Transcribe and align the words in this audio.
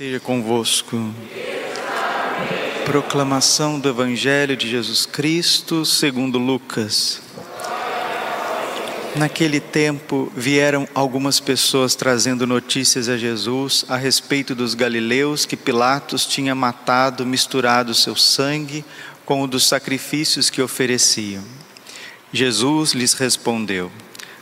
Seja 0.00 0.18
convosco. 0.18 0.96
Proclamação 2.86 3.78
do 3.78 3.86
Evangelho 3.86 4.56
de 4.56 4.66
Jesus 4.66 5.04
Cristo 5.04 5.84
segundo 5.84 6.38
Lucas. 6.38 7.20
Naquele 9.14 9.60
tempo 9.60 10.32
vieram 10.34 10.88
algumas 10.94 11.38
pessoas 11.38 11.94
trazendo 11.94 12.46
notícias 12.46 13.10
a 13.10 13.18
Jesus 13.18 13.84
a 13.90 13.98
respeito 13.98 14.54
dos 14.54 14.72
galileus 14.72 15.44
que 15.44 15.54
Pilatos 15.54 16.24
tinha 16.24 16.54
matado, 16.54 17.26
misturado 17.26 17.92
seu 17.92 18.16
sangue 18.16 18.82
com 19.26 19.42
o 19.42 19.46
dos 19.46 19.66
sacrifícios 19.66 20.48
que 20.48 20.62
ofereciam. 20.62 21.44
Jesus 22.32 22.92
lhes 22.92 23.12
respondeu: 23.12 23.92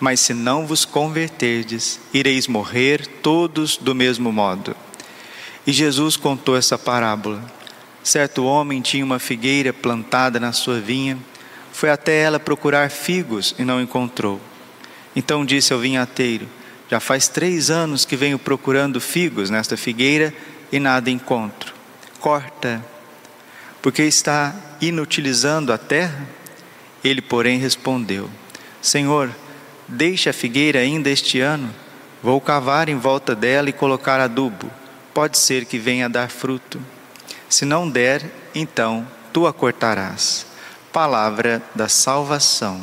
mas 0.00 0.20
se 0.20 0.34
não 0.34 0.66
vos 0.66 0.84
converterdes, 0.84 2.00
ireis 2.12 2.46
morrer 2.46 3.06
todos 3.22 3.76
do 3.76 3.94
mesmo 3.94 4.32
modo. 4.32 4.76
E 5.66 5.72
Jesus 5.72 6.16
contou 6.16 6.56
essa 6.56 6.78
parábola. 6.78 7.42
Certo 8.02 8.44
homem 8.44 8.82
tinha 8.82 9.04
uma 9.04 9.18
figueira 9.18 9.72
plantada 9.72 10.38
na 10.38 10.52
sua 10.52 10.78
vinha, 10.78 11.18
foi 11.72 11.90
até 11.90 12.20
ela 12.20 12.38
procurar 12.38 12.90
figos 12.90 13.54
e 13.58 13.64
não 13.64 13.80
encontrou. 13.80 14.40
Então 15.16 15.44
disse 15.44 15.72
ao 15.72 15.78
vinhateiro: 15.78 16.46
Já 16.90 17.00
faz 17.00 17.28
três 17.28 17.70
anos 17.70 18.04
que 18.04 18.16
venho 18.16 18.38
procurando 18.38 19.00
figos 19.00 19.48
nesta 19.48 19.76
figueira 19.76 20.34
e 20.70 20.78
nada 20.78 21.10
encontro. 21.10 21.74
Corta, 22.20 22.84
porque 23.80 24.02
está 24.02 24.54
inutilizando 24.80 25.72
a 25.72 25.78
terra? 25.78 26.28
Ele, 27.02 27.20
porém, 27.20 27.58
respondeu: 27.58 28.30
Senhor, 28.80 29.30
Deixe 29.86 30.30
a 30.30 30.32
figueira 30.32 30.78
ainda 30.78 31.10
este 31.10 31.40
ano, 31.40 31.70
vou 32.22 32.40
cavar 32.40 32.88
em 32.88 32.96
volta 32.96 33.34
dela 33.34 33.68
e 33.68 33.72
colocar 33.72 34.18
adubo. 34.18 34.70
Pode 35.12 35.38
ser 35.38 35.66
que 35.66 35.78
venha 35.78 36.08
dar 36.08 36.30
fruto. 36.30 36.80
Se 37.48 37.64
não 37.64 37.88
der, 37.88 38.24
então 38.54 39.06
tu 39.32 39.46
a 39.46 39.52
cortarás. 39.52 40.46
Palavra 40.92 41.62
da 41.74 41.88
salvação. 41.88 42.80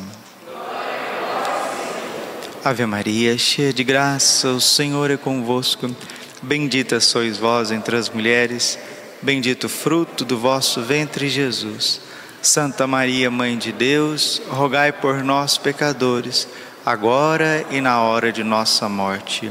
Ave 2.64 2.86
Maria, 2.86 3.36
cheia 3.36 3.72
de 3.72 3.82
graça, 3.82 4.48
o 4.48 4.60
Senhor 4.60 5.10
é 5.10 5.16
convosco. 5.16 5.90
Bendita 6.40 7.00
sois 7.00 7.36
vós 7.36 7.72
entre 7.72 7.96
as 7.96 8.08
mulheres, 8.08 8.78
bendito 9.20 9.64
o 9.64 9.68
fruto 9.68 10.24
do 10.24 10.38
vosso 10.38 10.80
ventre, 10.80 11.28
Jesus. 11.28 12.00
Santa 12.40 12.86
Maria, 12.86 13.30
Mãe 13.30 13.58
de 13.58 13.72
Deus, 13.72 14.40
rogai 14.48 14.92
por 14.92 15.22
nós, 15.24 15.58
pecadores 15.58 16.48
agora 16.84 17.64
e 17.70 17.80
na 17.80 18.00
hora 18.00 18.32
de 18.32 18.42
nossa 18.42 18.88
morte. 18.88 19.50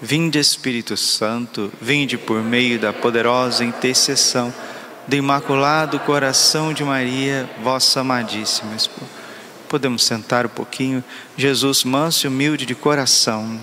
Vinde 0.00 0.38
Espírito 0.38 0.96
Santo, 0.96 1.72
vinde 1.80 2.16
por 2.16 2.42
meio 2.42 2.78
da 2.78 2.92
poderosa 2.92 3.64
intercessão 3.64 4.54
do 5.06 5.16
Imaculado 5.16 5.98
Coração 6.00 6.72
de 6.72 6.84
Maria, 6.84 7.50
vossa 7.62 8.00
amadíssima 8.00 8.76
esposa. 8.76 9.10
Podemos 9.68 10.04
sentar 10.04 10.46
um 10.46 10.50
pouquinho. 10.50 11.02
Jesus, 11.36 11.82
manso 11.82 12.26
e 12.26 12.28
humilde 12.28 12.64
de 12.64 12.74
coração. 12.74 13.60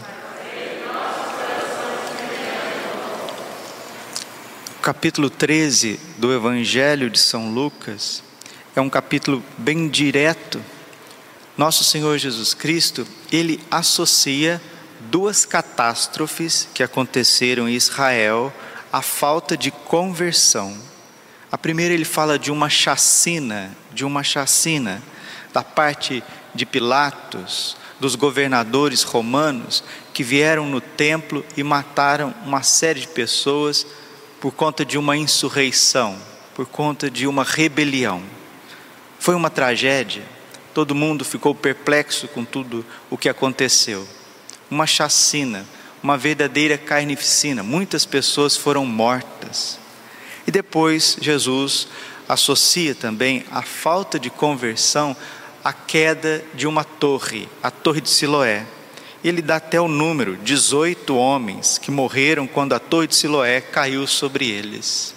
O 4.78 4.82
capítulo 4.82 5.30
13 5.30 6.00
do 6.18 6.34
Evangelho 6.34 7.10
de 7.10 7.18
São 7.18 7.52
Lucas 7.52 8.22
é 8.76 8.82
um 8.82 8.90
capítulo 8.90 9.42
bem 9.58 9.88
direto 9.88 10.62
nosso 11.58 11.84
Senhor 11.84 12.18
Jesus 12.18 12.54
Cristo, 12.54 13.08
ele 13.32 13.62
associa 13.72 14.62
duas 15.10 15.46
catástrofes 15.46 16.68
que 16.74 16.84
aconteceram 16.84 17.70
em 17.70 17.74
Israel 17.74 18.54
à 18.92 19.02
falta 19.02 19.56
de 19.56 19.72
conversão. 19.72 20.78
A 21.52 21.58
primeira 21.58 21.94
ele 21.94 22.06
fala 22.06 22.38
de 22.38 22.52
uma 22.52 22.70
chacina, 22.70 23.76
de 23.94 24.04
uma 24.04 24.24
chacina 24.24 25.02
da 25.54 25.64
parte 25.64 26.22
de 26.54 26.66
Pilatos, 26.66 27.78
dos 28.00 28.16
governadores 28.16 29.04
romanos 29.04 29.84
que 30.14 30.24
vieram 30.24 30.66
no 30.66 30.82
templo 30.82 31.46
e 31.56 31.64
mataram 31.64 32.34
uma 32.46 32.62
série 32.62 33.00
de 33.00 33.08
pessoas 33.08 33.88
por 34.42 34.52
conta 34.52 34.84
de 34.84 34.98
uma 34.98 35.16
insurreição, 35.16 36.18
por 36.54 36.66
conta 36.66 37.10
de 37.10 37.26
uma 37.26 37.44
rebelião. 37.44 38.22
Foi 39.18 39.34
uma 39.34 39.50
tragédia, 39.50 40.24
Todo 40.76 40.94
mundo 40.94 41.24
ficou 41.24 41.56
perplexo 41.56 42.28
com 42.28 42.44
tudo 42.44 42.86
o 43.10 43.18
que 43.18 43.30
aconteceu. 43.30 44.06
Uma 44.70 44.86
chacina, 44.86 45.66
uma 46.04 46.18
verdadeira 46.18 46.78
carnificina. 46.78 47.64
Muitas 47.64 48.06
pessoas 48.06 48.58
foram 48.58 48.86
mortas. 48.86 49.80
E 50.46 50.52
depois 50.52 51.16
Jesus 51.22 51.88
associa 52.28 52.94
também 52.94 53.46
a 53.52 53.62
falta 53.62 54.20
de 54.20 54.30
conversão 54.30 55.16
à 55.64 55.72
queda 55.72 56.44
de 56.54 56.68
uma 56.68 56.84
torre, 56.84 57.48
a 57.64 57.72
Torre 57.72 58.02
de 58.02 58.10
Siloé. 58.10 58.66
Ele 59.24 59.42
dá 59.42 59.56
até 59.56 59.80
o 59.80 59.88
número: 59.88 60.36
18 60.36 61.16
homens 61.16 61.78
que 61.78 61.90
morreram 61.90 62.46
quando 62.48 62.74
a 62.74 62.80
Torre 62.80 63.08
de 63.08 63.16
Siloé 63.16 63.62
caiu 63.62 64.06
sobre 64.06 64.50
eles. 64.52 65.15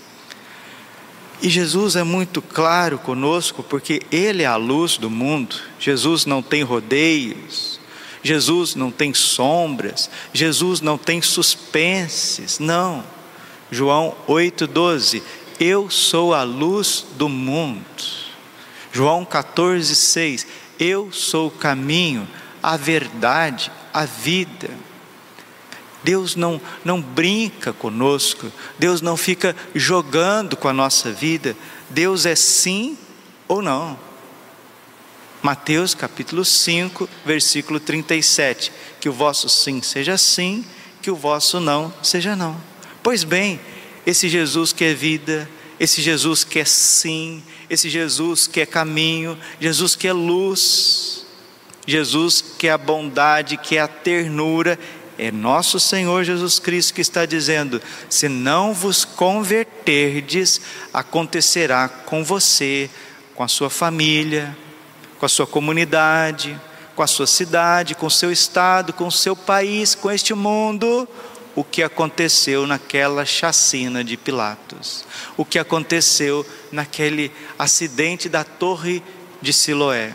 E 1.41 1.49
Jesus 1.49 1.95
é 1.95 2.03
muito 2.03 2.43
claro 2.43 2.99
conosco 2.99 3.63
porque 3.63 4.03
Ele 4.11 4.43
é 4.43 4.47
a 4.47 4.57
luz 4.57 4.97
do 4.97 5.09
mundo. 5.09 5.57
Jesus 5.79 6.27
não 6.27 6.43
tem 6.43 6.63
rodeios, 6.63 7.79
Jesus 8.23 8.75
não 8.75 8.91
tem 8.91 9.15
sombras, 9.15 10.11
Jesus 10.33 10.81
não 10.81 10.99
tem 10.99 11.23
suspenses, 11.23 12.59
não. 12.59 13.05
João 13.71 14.17
8,12: 14.29 15.23
Eu 15.61 15.89
sou 15.89 16.35
a 16.35 16.43
luz 16.43 17.07
do 17.17 17.29
mundo. 17.29 17.85
João 18.93 19.25
14,6: 19.25 20.45
Eu 20.79 21.13
sou 21.13 21.49
o 21.49 21.53
caminho, 21.53 22.27
a 22.61 22.77
verdade, 22.77 23.71
a 23.93 24.05
vida. 24.05 24.71
Deus 26.03 26.37
não, 26.37 26.61
não 26.85 27.01
brinca 27.01 27.73
conosco, 27.73 28.51
Deus 28.79 29.01
não 29.01 29.17
fica 29.17 29.55
jogando 29.75 30.57
com 30.57 30.69
a 30.69 30.73
nossa 30.73 31.11
vida, 31.11 31.57
Deus 31.91 32.27
é 32.27 32.37
sim 32.37 32.97
ou 33.47 33.61
não. 33.61 33.99
Mateus 35.43 35.95
capítulo 35.95 36.45
5, 36.45 37.09
versículo 37.25 37.79
37: 37.79 38.73
Que 39.01 39.09
o 39.09 39.13
vosso 39.13 39.49
sim 39.49 39.81
seja 39.83 40.19
sim, 40.19 40.65
que 41.01 41.11
o 41.11 41.17
vosso 41.17 41.61
não 41.61 41.93
seja 42.03 42.35
não. 42.35 42.61
Pois 43.03 43.25
bem, 43.25 43.61
esse 44.05 44.29
Jesus 44.29 44.73
que 44.73 44.85
é 44.85 44.95
vida, 44.95 45.49
esse 45.79 46.03
Jesus 46.03 46.43
que 46.43 46.59
é 46.59 46.65
sim, 46.65 47.43
esse 47.71 47.89
Jesus 47.89 48.47
que 48.47 48.61
é 48.61 48.67
caminho, 48.67 49.39
Jesus 49.61 49.95
que 49.95 50.09
é 50.09 50.13
luz, 50.13 51.25
Jesus 51.87 52.45
que 52.59 52.67
é 52.69 52.73
a 52.73 52.79
bondade, 52.79 53.57
que 53.57 53.77
é 53.77 53.81
a 53.81 53.89
ternura, 53.89 54.79
é 55.19 55.33
nosso 55.33 55.81
Senhor 55.81 56.23
Jesus 56.23 56.61
Cristo 56.61 56.95
que 56.95 57.01
está 57.01 57.27
dizendo: 57.27 57.83
se 58.09 58.29
não 58.29 58.73
vos 58.73 59.05
converterdes, 59.05 60.61
acontecerá 60.95 61.89
com 61.89 62.25
você, 62.25 62.89
com 63.35 63.43
a 63.43 63.49
sua 63.49 63.69
família, 63.69 64.57
com 65.19 65.27
a 65.27 65.29
sua 65.29 65.47
comunidade, 65.47 66.59
com 66.95 67.03
a 67.03 67.07
sua 67.07 67.27
cidade, 67.27 67.95
com 67.95 68.07
o 68.07 68.11
seu 68.11 68.31
estado, 68.31 68.93
com 68.93 69.09
o 69.09 69.13
seu 69.13 69.35
país, 69.35 69.95
com 69.95 70.11
este 70.11 70.33
mundo, 70.35 71.09
o 71.55 71.65
que 71.65 71.83
aconteceu 71.83 72.67
naquela 72.67 73.25
chacina 73.25 74.05
de 74.05 74.17
Pilatos, 74.17 75.05
o 75.37 75.45
que 75.45 75.59
aconteceu 75.59 76.47
naquele 76.71 77.33
acidente 77.59 78.29
da 78.29 78.45
Torre 78.45 79.03
de 79.43 79.53
Siloé. 79.53 80.15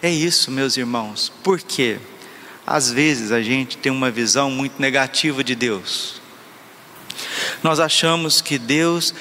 É 0.00 0.10
isso, 0.10 0.50
meus 0.50 0.76
irmãos. 0.76 1.32
Por 1.42 1.60
quê? 1.60 1.98
Às 2.66 2.90
vezes 2.90 3.30
a 3.30 3.42
gente 3.42 3.76
tem 3.76 3.92
uma 3.92 4.10
visão 4.10 4.50
muito 4.50 4.80
negativa 4.80 5.44
de 5.44 5.54
Deus. 5.54 6.20
Nós 7.62 7.78
achamos 7.80 8.40
que 8.40 8.58
Deus, 8.58 9.14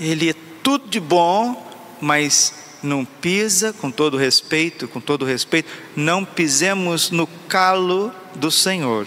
Ele 0.00 0.30
é 0.30 0.34
tudo 0.62 0.88
de 0.88 1.00
bom, 1.00 1.64
mas 2.00 2.66
não 2.82 3.04
pisa, 3.04 3.72
com 3.72 3.90
todo 3.90 4.16
respeito, 4.16 4.88
com 4.88 5.00
todo 5.00 5.24
respeito, 5.24 5.70
não 5.94 6.24
pisemos 6.24 7.10
no 7.10 7.26
calo 7.48 8.12
do 8.34 8.50
Senhor. 8.50 9.06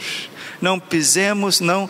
não 0.62 0.80
pisemos, 0.80 1.62
não, 1.62 1.90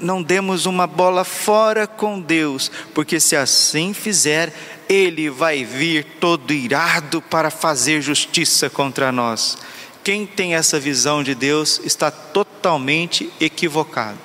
não 0.00 0.22
demos 0.22 0.64
uma 0.64 0.86
bola 0.86 1.24
fora 1.24 1.86
com 1.86 2.18
Deus, 2.20 2.70
porque 2.94 3.20
se 3.20 3.36
assim 3.36 3.92
fizer, 3.92 4.52
Ele 4.88 5.28
vai 5.28 5.62
vir 5.64 6.04
todo 6.18 6.52
irado 6.52 7.20
para 7.20 7.50
fazer 7.50 8.00
justiça 8.00 8.70
contra 8.70 9.12
nós. 9.12 9.58
Quem 10.02 10.26
tem 10.26 10.54
essa 10.54 10.80
visão 10.80 11.22
de 11.22 11.34
Deus 11.34 11.80
está 11.84 12.10
totalmente 12.10 13.30
equivocado. 13.40 14.18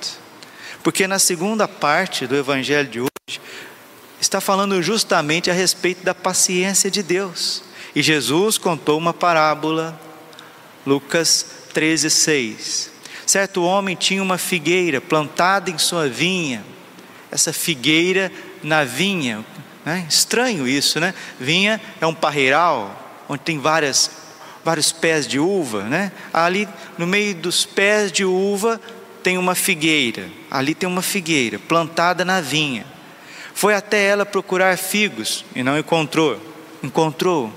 Porque 0.82 1.06
na 1.06 1.18
segunda 1.18 1.66
parte 1.66 2.26
do 2.26 2.36
Evangelho 2.36 2.88
de 2.88 3.00
hoje, 3.00 3.40
está 4.20 4.40
falando 4.40 4.82
justamente 4.82 5.50
a 5.50 5.54
respeito 5.54 6.04
da 6.04 6.14
paciência 6.14 6.90
de 6.90 7.02
Deus. 7.02 7.62
E 7.94 8.02
Jesus 8.02 8.58
contou 8.58 8.98
uma 8.98 9.14
parábola, 9.14 9.98
Lucas 10.86 11.46
13, 11.72 12.10
6. 12.10 12.90
Certo 13.26 13.62
homem 13.62 13.96
tinha 13.96 14.22
uma 14.22 14.38
figueira 14.38 15.00
plantada 15.00 15.70
em 15.70 15.78
sua 15.78 16.08
vinha, 16.08 16.64
essa 17.30 17.52
figueira 17.52 18.30
na 18.62 18.84
vinha, 18.84 19.44
né? 19.84 20.06
estranho 20.08 20.66
isso, 20.68 21.00
né? 21.00 21.14
Vinha 21.38 21.80
é 22.00 22.06
um 22.06 22.14
parreiral, 22.14 23.24
onde 23.28 23.42
tem 23.42 23.58
várias, 23.58 24.10
vários 24.64 24.90
pés 24.90 25.26
de 25.26 25.38
uva, 25.38 25.82
né? 25.82 26.10
Ali 26.32 26.68
no 26.96 27.06
meio 27.06 27.34
dos 27.34 27.66
pés 27.66 28.10
de 28.10 28.24
uva 28.24 28.80
tem 29.22 29.38
uma 29.38 29.54
figueira, 29.54 30.28
ali 30.50 30.74
tem 30.74 30.88
uma 30.88 31.02
figueira 31.02 31.58
plantada 31.58 32.24
na 32.24 32.40
vinha. 32.40 32.86
Foi 33.54 33.74
até 33.74 34.04
ela 34.04 34.26
procurar 34.26 34.76
figos 34.76 35.44
e 35.54 35.62
não 35.62 35.78
encontrou. 35.78 36.40
Encontrou. 36.82 37.52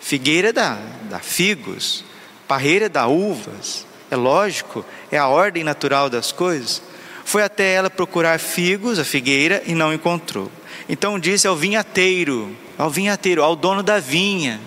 Figueira 0.00 0.52
dá, 0.52 0.78
dá 1.08 1.18
figos, 1.18 2.04
parreira 2.46 2.88
dá 2.88 3.06
uvas. 3.06 3.86
É 4.10 4.14
lógico, 4.14 4.84
é 5.10 5.18
a 5.18 5.26
ordem 5.26 5.64
natural 5.64 6.08
das 6.08 6.30
coisas. 6.30 6.80
Foi 7.24 7.42
até 7.42 7.72
ela 7.74 7.90
procurar 7.90 8.38
figos, 8.38 9.00
a 9.00 9.04
figueira, 9.04 9.60
e 9.66 9.74
não 9.74 9.92
encontrou. 9.92 10.50
Então 10.88 11.18
disse 11.18 11.48
ao 11.48 11.56
vinhateiro, 11.56 12.56
ao 12.78 12.88
vinhateiro, 12.88 13.42
ao 13.42 13.56
dono 13.56 13.82
da 13.82 13.98
vinha. 13.98 14.60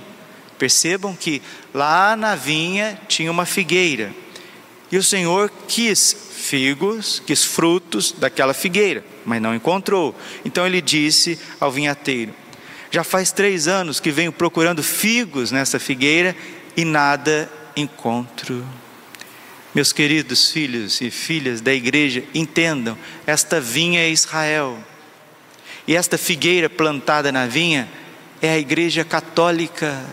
Percebam 0.59 1.15
que 1.15 1.41
lá 1.73 2.15
na 2.15 2.35
vinha 2.35 2.99
tinha 3.07 3.31
uma 3.31 3.45
figueira. 3.45 4.13
E 4.91 4.97
o 4.97 5.03
Senhor 5.03 5.51
quis 5.67 6.15
figos, 6.31 7.21
quis 7.25 7.43
frutos 7.43 8.11
daquela 8.11 8.53
figueira, 8.53 9.03
mas 9.25 9.41
não 9.41 9.55
encontrou. 9.55 10.15
Então 10.43 10.67
ele 10.67 10.81
disse 10.81 11.39
ao 11.59 11.71
vinhateiro: 11.71 12.33
Já 12.91 13.03
faz 13.03 13.31
três 13.31 13.67
anos 13.67 13.99
que 13.99 14.11
venho 14.11 14.31
procurando 14.31 14.83
figos 14.83 15.51
nessa 15.51 15.79
figueira 15.79 16.35
e 16.75 16.83
nada 16.83 17.49
encontro. 17.75 18.65
Meus 19.73 19.93
queridos 19.93 20.49
filhos 20.49 20.99
e 20.99 21.11
filhas 21.11 21.61
da 21.61 21.73
igreja, 21.73 22.23
entendam: 22.33 22.97
esta 23.25 23.61
vinha 23.61 24.01
é 24.01 24.09
Israel, 24.09 24.77
e 25.87 25.95
esta 25.95 26.17
figueira 26.17 26.69
plantada 26.69 27.31
na 27.31 27.45
vinha 27.45 27.87
é 28.41 28.49
a 28.49 28.57
igreja 28.57 29.03
católica. 29.03 30.03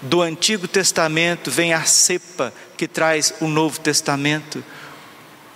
Do 0.00 0.22
Antigo 0.22 0.68
Testamento 0.68 1.50
vem 1.50 1.72
a 1.72 1.84
cepa 1.84 2.52
que 2.76 2.86
traz 2.86 3.34
o 3.40 3.48
Novo 3.48 3.80
Testamento. 3.80 4.64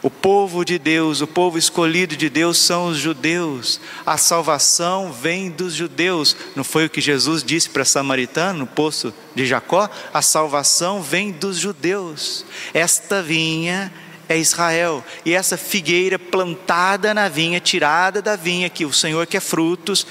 O 0.02 0.10
povo 0.10 0.64
de 0.64 0.80
Deus, 0.80 1.20
o 1.20 1.28
povo 1.28 1.56
escolhido 1.56 2.16
de 2.16 2.28
Deus 2.28 2.58
são 2.58 2.86
os 2.86 2.98
judeus. 2.98 3.80
A 4.04 4.16
salvação 4.16 5.12
vem 5.12 5.48
dos 5.48 5.74
judeus. 5.74 6.36
Não 6.56 6.64
foi 6.64 6.86
o 6.86 6.90
que 6.90 7.00
Jesus 7.00 7.44
disse 7.44 7.70
para 7.70 7.84
Samaritano 7.84 8.58
no 8.58 8.66
poço 8.66 9.14
de 9.32 9.46
Jacó? 9.46 9.88
A 10.12 10.20
salvação 10.20 11.00
vem 11.00 11.30
dos 11.30 11.56
judeus. 11.56 12.44
Esta 12.74 13.22
vinha 13.22 13.92
é 14.28 14.38
Israel, 14.38 15.04
e 15.24 15.34
essa 15.34 15.56
figueira 15.56 16.18
plantada 16.18 17.12
na 17.12 17.28
vinha, 17.28 17.60
tirada 17.60 18.22
da 18.22 18.34
vinha, 18.34 18.70
que 18.70 18.84
o 18.84 18.92
Senhor 18.92 19.26
quer 19.26 19.40
frutos, 19.40 20.06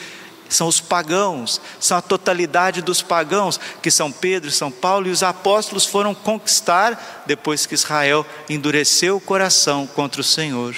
são 0.53 0.67
os 0.67 0.79
pagãos, 0.79 1.61
são 1.79 1.97
a 1.97 2.01
totalidade 2.01 2.81
dos 2.81 3.01
pagãos, 3.01 3.59
que 3.81 3.89
São 3.89 4.11
Pedro, 4.11 4.51
São 4.51 4.71
Paulo 4.71 5.07
e 5.07 5.11
os 5.11 5.23
apóstolos 5.23 5.85
foram 5.85 6.13
conquistar 6.13 7.23
depois 7.25 7.65
que 7.65 7.73
Israel 7.73 8.25
endureceu 8.49 9.17
o 9.17 9.21
coração 9.21 9.87
contra 9.87 10.21
o 10.21 10.23
Senhor. 10.23 10.75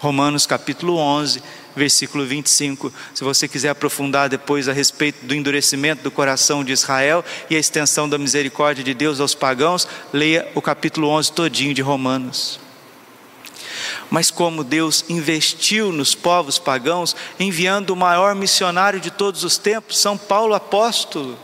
Romanos 0.00 0.46
capítulo 0.46 0.96
11, 0.96 1.42
versículo 1.74 2.26
25. 2.26 2.92
Se 3.14 3.24
você 3.24 3.48
quiser 3.48 3.70
aprofundar 3.70 4.28
depois 4.28 4.68
a 4.68 4.72
respeito 4.72 5.24
do 5.24 5.34
endurecimento 5.34 6.02
do 6.02 6.10
coração 6.10 6.64
de 6.64 6.72
Israel 6.72 7.24
e 7.48 7.56
a 7.56 7.58
extensão 7.58 8.08
da 8.08 8.18
misericórdia 8.18 8.84
de 8.84 8.92
Deus 8.94 9.20
aos 9.20 9.34
pagãos, 9.34 9.86
leia 10.12 10.48
o 10.54 10.60
capítulo 10.60 11.08
11 11.08 11.32
todinho 11.32 11.74
de 11.74 11.82
Romanos. 11.82 12.63
Mas 14.10 14.30
como 14.30 14.62
Deus 14.62 15.04
investiu 15.08 15.92
nos 15.92 16.14
povos 16.14 16.58
pagãos, 16.58 17.16
enviando 17.38 17.90
o 17.90 17.96
maior 17.96 18.34
missionário 18.34 19.00
de 19.00 19.10
todos 19.10 19.44
os 19.44 19.58
tempos, 19.58 19.98
São 19.98 20.16
Paulo 20.16 20.54
apóstolo. 20.54 21.38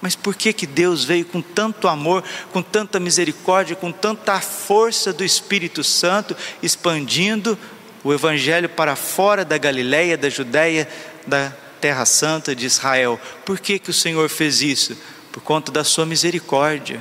Mas 0.00 0.16
por 0.16 0.34
que 0.34 0.52
que 0.52 0.66
Deus 0.66 1.04
veio 1.04 1.24
com 1.24 1.40
tanto 1.40 1.86
amor, 1.86 2.24
com 2.52 2.60
tanta 2.60 2.98
misericórdia, 2.98 3.76
com 3.76 3.92
tanta 3.92 4.40
força 4.40 5.12
do 5.12 5.24
Espírito 5.24 5.84
Santo, 5.84 6.36
expandindo 6.60 7.56
o 8.02 8.12
evangelho 8.12 8.68
para 8.68 8.96
fora 8.96 9.44
da 9.44 9.56
Galileia, 9.56 10.18
da 10.18 10.28
Judéia, 10.28 10.88
da 11.24 11.52
Terra 11.80 12.04
Santa 12.04 12.54
de 12.54 12.66
Israel? 12.66 13.20
Por 13.44 13.60
que 13.60 13.78
que 13.78 13.90
o 13.90 13.94
Senhor 13.94 14.28
fez 14.28 14.60
isso? 14.60 14.96
Por 15.30 15.40
conta 15.40 15.70
da 15.70 15.84
sua 15.84 16.04
misericórdia 16.04 17.00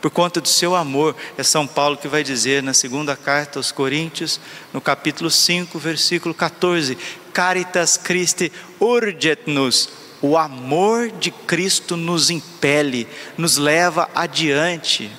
por 0.00 0.10
conta 0.10 0.40
do 0.40 0.48
seu 0.48 0.74
amor. 0.74 1.16
É 1.36 1.42
São 1.42 1.66
Paulo 1.66 1.96
que 1.96 2.08
vai 2.08 2.22
dizer 2.22 2.62
na 2.62 2.74
segunda 2.74 3.16
carta 3.16 3.58
aos 3.58 3.72
Coríntios, 3.72 4.40
no 4.72 4.80
capítulo 4.80 5.30
5, 5.30 5.78
versículo 5.78 6.34
14: 6.34 6.96
Caritas 7.32 7.96
Christi 7.96 8.52
urget-nos. 8.80 9.88
O 10.22 10.36
amor 10.36 11.10
de 11.10 11.30
Cristo 11.30 11.96
nos 11.96 12.30
impele, 12.30 13.06
nos 13.36 13.58
leva 13.58 14.08
adiante. 14.14 15.10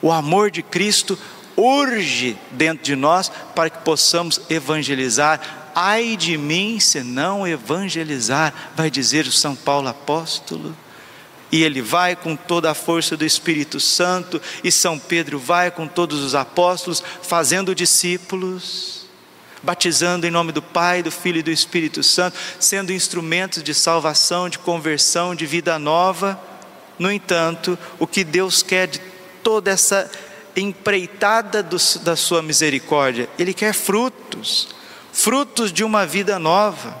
O 0.00 0.10
amor 0.10 0.50
de 0.50 0.62
Cristo 0.62 1.18
urge 1.56 2.36
dentro 2.50 2.82
de 2.82 2.96
nós 2.96 3.30
para 3.54 3.68
que 3.68 3.78
possamos 3.78 4.40
evangelizar. 4.48 5.70
Ai 5.74 6.16
de 6.16 6.36
mim 6.36 6.80
se 6.80 7.02
não 7.02 7.46
evangelizar, 7.46 8.72
vai 8.74 8.90
dizer 8.90 9.26
o 9.26 9.32
São 9.32 9.54
Paulo 9.54 9.88
apóstolo 9.88 10.74
e 11.52 11.62
ele 11.62 11.82
vai 11.82 12.16
com 12.16 12.34
toda 12.34 12.70
a 12.70 12.74
força 12.74 13.14
do 13.14 13.26
Espírito 13.26 13.78
Santo, 13.78 14.40
e 14.64 14.72
São 14.72 14.98
Pedro 14.98 15.38
vai 15.38 15.70
com 15.70 15.86
todos 15.86 16.20
os 16.20 16.34
apóstolos, 16.34 17.04
fazendo 17.22 17.74
discípulos, 17.74 19.04
batizando 19.62 20.26
em 20.26 20.30
nome 20.30 20.50
do 20.50 20.62
Pai, 20.62 21.02
do 21.02 21.10
Filho 21.10 21.40
e 21.40 21.42
do 21.42 21.50
Espírito 21.50 22.02
Santo, 22.02 22.38
sendo 22.58 22.90
instrumentos 22.90 23.62
de 23.62 23.74
salvação, 23.74 24.48
de 24.48 24.58
conversão, 24.58 25.34
de 25.34 25.44
vida 25.44 25.78
nova. 25.78 26.40
No 26.98 27.12
entanto, 27.12 27.78
o 27.98 28.06
que 28.06 28.24
Deus 28.24 28.62
quer 28.62 28.88
de 28.88 28.98
toda 29.42 29.70
essa 29.70 30.10
empreitada 30.56 31.62
do, 31.62 31.76
da 32.02 32.16
Sua 32.16 32.42
misericórdia, 32.42 33.28
Ele 33.38 33.52
quer 33.52 33.74
frutos, 33.74 34.68
frutos 35.12 35.70
de 35.70 35.84
uma 35.84 36.06
vida 36.06 36.38
nova. 36.38 36.96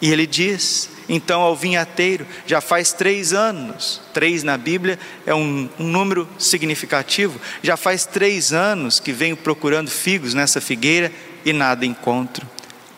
E 0.00 0.10
Ele 0.10 0.26
diz: 0.26 0.88
então 1.08 1.40
ao 1.42 1.54
vinhateiro, 1.54 2.26
já 2.46 2.60
faz 2.60 2.92
três 2.92 3.32
anos, 3.32 4.00
três 4.12 4.42
na 4.42 4.56
Bíblia 4.56 4.98
é 5.26 5.34
um, 5.34 5.68
um, 5.78 5.84
número 5.84 6.28
significativo, 6.38 7.40
já 7.62 7.76
faz 7.76 8.06
três 8.06 8.52
anos 8.52 9.00
que 9.00 9.12
venho 9.12 9.36
procurando 9.36 9.90
figos 9.90 10.34
nessa 10.34 10.60
figueira 10.60 11.12
e 11.44 11.52
nada 11.52 11.84
encontro. 11.84 12.48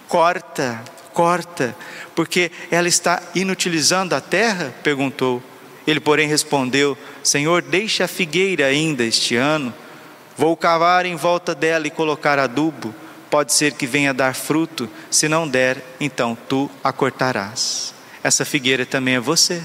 Corta, 0.09 0.81
corta, 1.13 1.77
porque 2.15 2.51
ela 2.71 2.89
está 2.89 3.21
inutilizando 3.35 4.15
a 4.15 4.21
terra? 4.21 4.73
perguntou. 4.83 5.43
Ele, 5.87 6.01
porém, 6.01 6.29
respondeu: 6.29 6.97
Senhor, 7.23 7.63
deixe 7.63 8.03
a 8.03 8.09
figueira 8.09 8.67
ainda 8.67 9.05
este 9.05 9.37
ano, 9.37 9.75
vou 10.37 10.57
cavar 10.57 11.07
em 11.07 11.17
volta 11.17 11.55
dela 11.55 11.87
e 11.87 11.91
colocar 11.91 12.39
adubo 12.39 12.95
pode 13.29 13.53
ser 13.53 13.73
que 13.73 13.87
venha 13.87 14.15
dar 14.15 14.37
fruto, 14.37 14.89
se 15.11 15.29
não 15.29 15.49
der, 15.49 15.83
então 16.01 16.39
tu 16.49 16.71
a 16.83 16.93
cortarás 16.93 17.96
essa 18.27 18.45
figueira 18.45 18.85
também 18.85 19.15
é 19.15 19.21
você. 19.21 19.63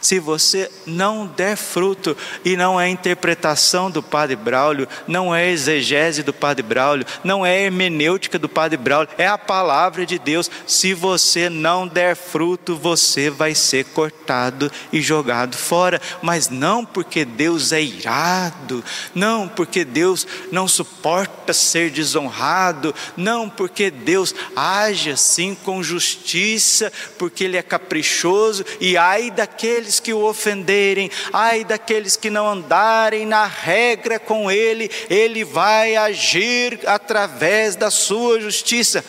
Se 0.00 0.18
você 0.18 0.70
não 0.86 1.26
der 1.26 1.56
fruto, 1.56 2.16
e 2.44 2.56
não 2.56 2.80
é 2.80 2.88
interpretação 2.88 3.90
do 3.90 4.02
Padre 4.02 4.36
Braulio, 4.36 4.88
não 5.06 5.34
é 5.34 5.50
exegese 5.50 6.22
do 6.22 6.32
Padre 6.32 6.62
Braulio, 6.62 7.06
não 7.22 7.44
é 7.44 7.62
hermenêutica 7.62 8.38
do 8.38 8.48
Padre 8.48 8.76
Braulio, 8.76 9.10
é 9.18 9.26
a 9.26 9.38
palavra 9.38 10.06
de 10.06 10.18
Deus. 10.18 10.50
Se 10.66 10.94
você 10.94 11.50
não 11.50 11.86
der 11.86 12.16
fruto, 12.16 12.76
você 12.76 13.30
vai 13.30 13.54
ser 13.54 13.84
cortado 13.86 14.70
e 14.92 15.00
jogado 15.00 15.56
fora, 15.56 16.00
mas 16.22 16.48
não 16.48 16.84
porque 16.84 17.24
Deus 17.24 17.72
é 17.72 17.82
irado, 17.82 18.82
não 19.14 19.48
porque 19.48 19.84
Deus 19.84 20.26
não 20.50 20.66
suporta 20.66 21.52
ser 21.52 21.90
desonrado, 21.90 22.94
não 23.16 23.48
porque 23.48 23.90
Deus 23.90 24.34
age 24.56 25.10
assim 25.10 25.54
com 25.54 25.82
justiça, 25.82 26.92
porque 27.18 27.44
Ele 27.44 27.56
é 27.56 27.62
caprichoso, 27.62 28.64
e 28.80 28.96
ai 28.96 29.30
daqueles 29.30 29.89
daqueles 29.90 30.00
que 30.00 30.12
o 30.12 30.24
ofenderem, 30.24 31.10
ai 31.32 31.64
daqueles 31.64 32.16
que 32.16 32.30
não 32.30 32.48
andarem 32.48 33.26
na 33.26 33.46
regra 33.46 34.18
com 34.18 34.50
ele, 34.50 34.90
ele 35.08 35.42
vai 35.42 35.96
agir 35.96 36.80
através 36.86 37.74
da 37.74 37.90
sua 37.90 38.40
justiça. 38.40 39.04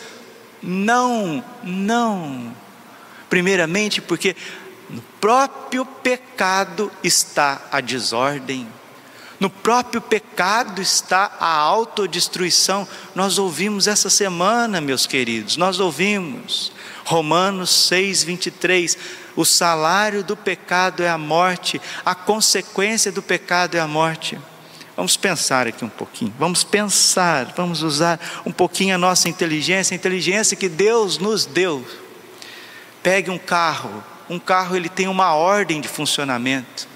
Não, 0.60 1.44
não. 1.62 2.54
Primeiramente, 3.30 4.00
porque 4.00 4.34
no 4.90 5.02
próprio 5.20 5.84
pecado 5.84 6.90
está 7.02 7.62
a 7.70 7.80
desordem. 7.80 8.66
No 9.38 9.50
próprio 9.50 10.00
pecado 10.00 10.80
está 10.80 11.32
a 11.40 11.52
autodestruição. 11.52 12.86
Nós 13.14 13.38
ouvimos 13.38 13.88
essa 13.88 14.08
semana, 14.08 14.80
meus 14.80 15.06
queridos, 15.06 15.56
nós 15.56 15.80
ouvimos. 15.80 16.72
Romanos 17.04 17.70
6, 17.88 18.24
23. 18.24 18.98
O 19.34 19.44
salário 19.44 20.22
do 20.22 20.36
pecado 20.36 21.02
é 21.02 21.08
a 21.08 21.18
morte, 21.18 21.80
a 22.04 22.14
consequência 22.14 23.10
do 23.10 23.22
pecado 23.22 23.76
é 23.76 23.80
a 23.80 23.88
morte. 23.88 24.38
Vamos 24.94 25.16
pensar 25.16 25.66
aqui 25.66 25.84
um 25.84 25.88
pouquinho, 25.88 26.34
vamos 26.38 26.62
pensar, 26.62 27.52
vamos 27.56 27.82
usar 27.82 28.20
um 28.44 28.52
pouquinho 28.52 28.94
a 28.94 28.98
nossa 28.98 29.28
inteligência, 29.28 29.94
a 29.94 29.96
inteligência 29.96 30.56
que 30.56 30.68
Deus 30.68 31.16
nos 31.16 31.46
deu. 31.46 31.84
Pegue 33.02 33.30
um 33.30 33.38
carro, 33.38 34.04
um 34.28 34.38
carro 34.38 34.76
ele 34.76 34.90
tem 34.90 35.08
uma 35.08 35.34
ordem 35.34 35.80
de 35.80 35.88
funcionamento. 35.88 36.86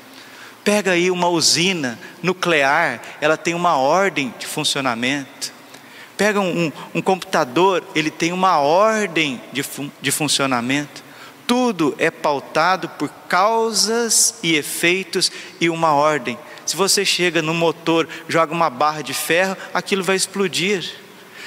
Pega 0.63 0.93
aí 0.93 1.11
uma 1.11 1.29
usina 1.29 1.99
nuclear, 2.23 3.01
ela 3.21 3.37
tem 3.37 3.55
uma 3.55 3.77
ordem 3.77 4.35
de 4.39 4.47
funcionamento. 4.47 5.56
Pega 6.17 6.41
um, 6.41 6.73
um, 6.95 7.03
computador, 7.03 7.85
ele 7.95 8.11
tem 8.11 8.33
uma 8.33 8.59
ordem 8.59 9.41
de, 9.53 9.63
fun 9.63 9.91
de 10.01 10.11
funcionamento. 10.11 11.05
Tudo 11.47 11.95
é 11.99 12.11
pautado 12.11 12.89
por 12.89 13.09
causas 13.29 14.35
e 14.43 14.55
efeitos 14.55 15.31
e 15.61 15.69
uma 15.69 15.93
ordem. 15.93 16.39
Se 16.65 16.75
você 16.75 17.05
chega 17.05 17.41
no 17.43 17.55
motor, 17.55 18.09
joga 18.29 18.53
uma 18.53 18.69
barra 18.69 19.03
de 19.03 19.15
ferro, 19.15 19.57
aquilo 19.73 20.03
vai 20.03 20.17
explodir. 20.17 20.91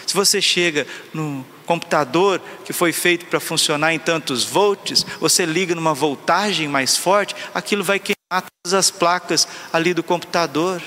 Se 0.06 0.14
você 0.14 0.42
chega 0.42 0.88
no 1.14 1.46
computador 1.66 2.42
que 2.66 2.74
foi 2.74 2.92
feito 2.92 3.26
para 3.26 3.40
funcionar 3.40 3.94
em 3.94 4.00
tantos 4.00 4.44
volts, 4.44 5.06
você 5.20 5.46
liga 5.46 5.76
numa 5.76 5.94
voltagem 5.94 6.68
mais 6.68 6.98
forte, 6.98 7.36
aquilo 7.54 7.84
vai 7.84 8.00
queimar 8.00 8.44
todas 8.64 8.74
as 8.74 8.90
placas 8.90 9.48
ali 9.72 9.94
do 9.94 10.02
computador. 10.02 10.82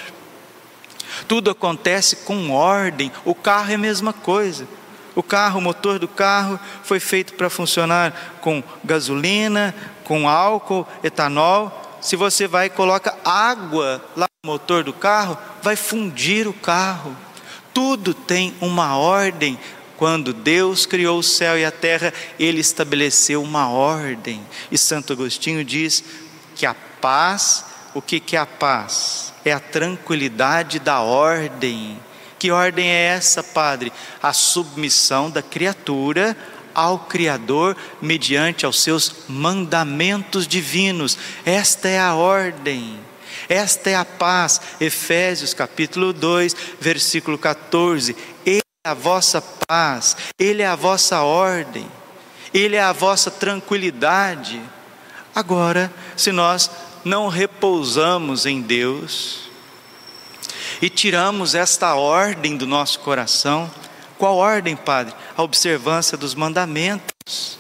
Tudo 1.27 1.51
acontece 1.51 2.17
com 2.17 2.51
ordem. 2.51 3.11
O 3.25 3.35
carro 3.35 3.71
é 3.71 3.75
a 3.75 3.79
mesma 3.79 4.13
coisa. 4.13 4.67
O 5.15 5.23
carro, 5.23 5.59
o 5.59 5.63
motor 5.63 5.99
do 5.99 6.09
carro 6.09 6.59
foi 6.83 6.99
feito 6.99 7.35
para 7.35 7.51
funcionar 7.51 8.39
com 8.41 8.63
gasolina, 8.83 9.75
com 10.05 10.29
álcool, 10.29 10.87
etanol. 11.03 11.99
Se 12.01 12.17
você 12.17 12.47
vai 12.47 12.67
e 12.67 12.71
coloca 12.71 13.17
água 13.25 14.05
lá 14.17 14.27
no 14.43 14.51
motor 14.51 14.83
do 14.83 14.93
carro, 14.93 15.37
vai 15.63 15.77
fundir 15.77 16.49
o 16.49 16.53
carro. 16.53 17.17
Tudo 17.75 18.15
tem 18.15 18.55
uma 18.61 18.97
ordem. 18.97 19.59
Quando 19.97 20.33
Deus 20.33 20.85
criou 20.85 21.19
o 21.19 21.23
céu 21.23 21.57
e 21.57 21.65
a 21.65 21.71
terra, 21.71 22.13
ele 22.39 22.61
estabeleceu 22.61 23.43
uma 23.43 23.69
ordem. 23.69 24.45
E 24.71 24.79
Santo 24.79 25.13
Agostinho 25.13 25.65
diz 25.65 26.03
que 26.57 26.67
a 26.67 26.75
paz, 26.75 27.65
o 27.95 28.03
que, 28.03 28.19
que 28.19 28.35
é 28.35 28.41
a 28.41 28.47
paz? 28.47 29.32
É 29.45 29.53
a 29.53 29.61
tranquilidade 29.61 30.79
da 30.79 31.01
ordem. 31.01 31.99
Que 32.39 32.51
ordem 32.51 32.89
é 32.89 33.07
essa, 33.07 33.43
Padre? 33.43 33.93
A 34.23 34.33
submissão 34.33 35.31
da 35.31 35.43
criatura 35.43 36.37
ao 36.75 36.99
Criador 37.01 37.77
mediante 38.01 38.65
aos 38.65 38.81
seus 38.81 39.15
mandamentos 39.29 40.47
divinos. 40.47 41.19
Esta 41.45 41.89
é 41.89 42.01
a 42.01 42.15
ordem. 42.15 42.99
Esta 43.49 43.91
é 43.91 43.95
a 43.95 44.05
paz. 44.05 44.61
Efésios 44.81 45.55
capítulo 45.55 46.13
2, 46.13 46.57
versículo 46.81 47.39
14. 47.39 48.17
Ele 48.45 48.63
é 48.85 48.89
a 48.89 48.95
vossa 48.95 49.43
paz, 49.69 50.17
ele 50.39 50.63
é 50.63 50.67
a 50.67 50.75
vossa 50.75 51.21
ordem, 51.23 51.87
ele 52.53 52.77
é 52.77 52.83
a 52.83 52.93
vossa 52.93 53.31
tranquilidade. 53.31 54.61
Agora, 55.35 55.93
se 56.17 56.33
nós 56.33 56.71
não 57.05 57.29
repousamos 57.29 58.47
em 58.47 58.61
Deus 58.61 59.51
e 60.81 60.89
tiramos 60.89 61.55
esta 61.55 61.95
ordem 61.95 62.57
do 62.57 62.67
nosso 62.67 62.99
coração, 63.01 63.71
qual 64.19 64.37
ordem, 64.37 64.77
Padre? 64.77 65.15
A 65.37 65.43
observância 65.43 66.17
dos 66.17 66.35
mandamentos. 66.35 67.59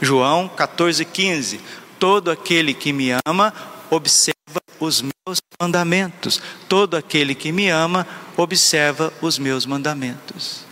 João 0.00 0.48
14,15: 0.48 1.60
Todo 1.98 2.30
aquele 2.30 2.74
que 2.74 2.92
me 2.92 3.10
ama, 3.26 3.54
observa 3.90 4.34
os 4.78 5.02
meus 5.02 5.40
mandamentos. 5.60 6.40
Todo 6.68 6.96
aquele 6.96 7.34
que 7.34 7.52
me 7.52 7.68
ama, 7.68 8.06
observa 8.36 9.12
os 9.20 9.38
meus 9.38 9.66
mandamentos. 9.66 10.64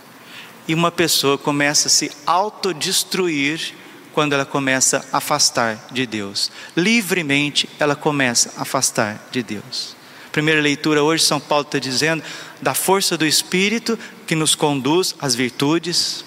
E 0.67 0.73
uma 0.73 0.91
pessoa 0.91 1.37
começa 1.37 1.87
a 1.87 1.91
se 1.91 2.11
autodestruir 2.25 3.73
quando 4.13 4.33
ela 4.33 4.45
começa 4.45 5.05
a 5.11 5.17
afastar 5.17 5.87
de 5.91 6.05
Deus. 6.05 6.51
Livremente 6.75 7.69
ela 7.79 7.95
começa 7.95 8.53
a 8.57 8.61
afastar 8.61 9.27
de 9.31 9.43
Deus. 9.43 9.95
Primeira 10.31 10.61
leitura 10.61 11.03
hoje, 11.03 11.23
São 11.23 11.39
Paulo 11.39 11.65
está 11.65 11.77
dizendo 11.77 12.23
da 12.61 12.73
força 12.73 13.17
do 13.17 13.25
Espírito 13.25 13.97
que 14.25 14.35
nos 14.35 14.55
conduz 14.55 15.15
às 15.19 15.35
virtudes, 15.35 16.25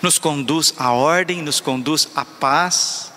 nos 0.00 0.18
conduz 0.18 0.74
à 0.78 0.92
ordem, 0.92 1.42
nos 1.42 1.60
conduz 1.60 2.08
à 2.14 2.24
paz, 2.24 3.10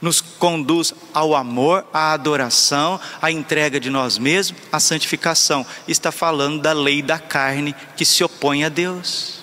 nos 0.00 0.20
conduz 0.20 0.94
ao 1.12 1.34
amor, 1.34 1.86
à 1.92 2.12
adoração, 2.12 3.00
à 3.20 3.30
entrega 3.30 3.80
de 3.80 3.90
nós 3.90 4.16
mesmos, 4.16 4.60
à 4.72 4.78
santificação. 4.78 5.66
Está 5.86 6.12
falando 6.12 6.62
da 6.62 6.72
lei 6.72 7.02
da 7.02 7.18
carne 7.18 7.74
que 7.96 8.04
se 8.04 8.22
opõe 8.22 8.64
a 8.64 8.68
Deus. 8.68 9.42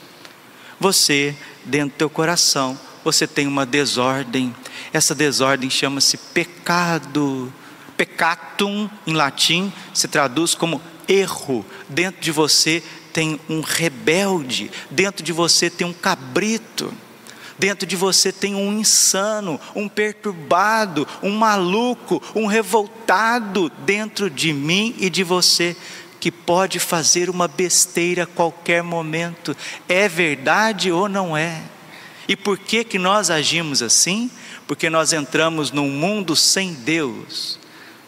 Você, 0.80 1.36
dentro 1.64 1.90
do 1.90 1.98
teu 1.98 2.10
coração, 2.10 2.80
você 3.06 3.28
tem 3.28 3.46
uma 3.46 3.68
desordem. 3.68 4.54
Essa 4.92 5.14
desordem 5.14 5.70
chama-se 5.70 6.18
pecado. 6.18 7.54
Peccatum, 7.96 8.90
em 9.08 9.14
latim, 9.14 9.72
se 9.94 10.08
traduz 10.08 10.56
como 10.56 10.82
erro. 11.08 11.64
Dentro 11.88 12.20
de 12.20 12.32
você 12.32 12.84
tem 13.14 13.40
um 13.48 13.62
rebelde, 13.62 14.70
dentro 14.90 15.24
de 15.24 15.32
você 15.32 15.70
tem 15.70 15.88
um 15.88 15.94
cabrito. 15.94 16.92
Dentro 17.58 17.88
de 17.88 17.96
você 17.96 18.34
tem 18.34 18.54
um 18.54 18.78
insano, 18.78 19.62
um 19.74 19.88
perturbado, 19.88 21.08
um 21.24 21.32
maluco, 21.32 22.22
um 22.36 22.48
revoltado 22.48 23.72
dentro 23.86 24.30
de 24.30 24.52
mim 24.52 24.94
e 24.98 25.10
de 25.10 25.24
você, 25.24 25.78
que 26.20 26.30
pode 26.30 26.80
fazer 26.80 27.30
uma 27.30 27.48
besteira 27.48 28.24
a 28.24 28.28
qualquer 28.28 28.84
momento. 28.84 29.56
É 29.88 30.10
verdade 30.10 30.92
ou 30.92 31.08
não 31.08 31.38
é? 31.38 31.62
E 32.28 32.36
por 32.36 32.58
que 32.58 32.84
que 32.84 32.98
nós 32.98 33.30
agimos 33.30 33.82
assim? 33.82 34.30
Porque 34.68 34.90
nós 34.90 35.14
entramos 35.14 35.72
num 35.72 35.90
mundo 35.90 36.36
sem 36.36 36.74
Deus. 36.74 37.60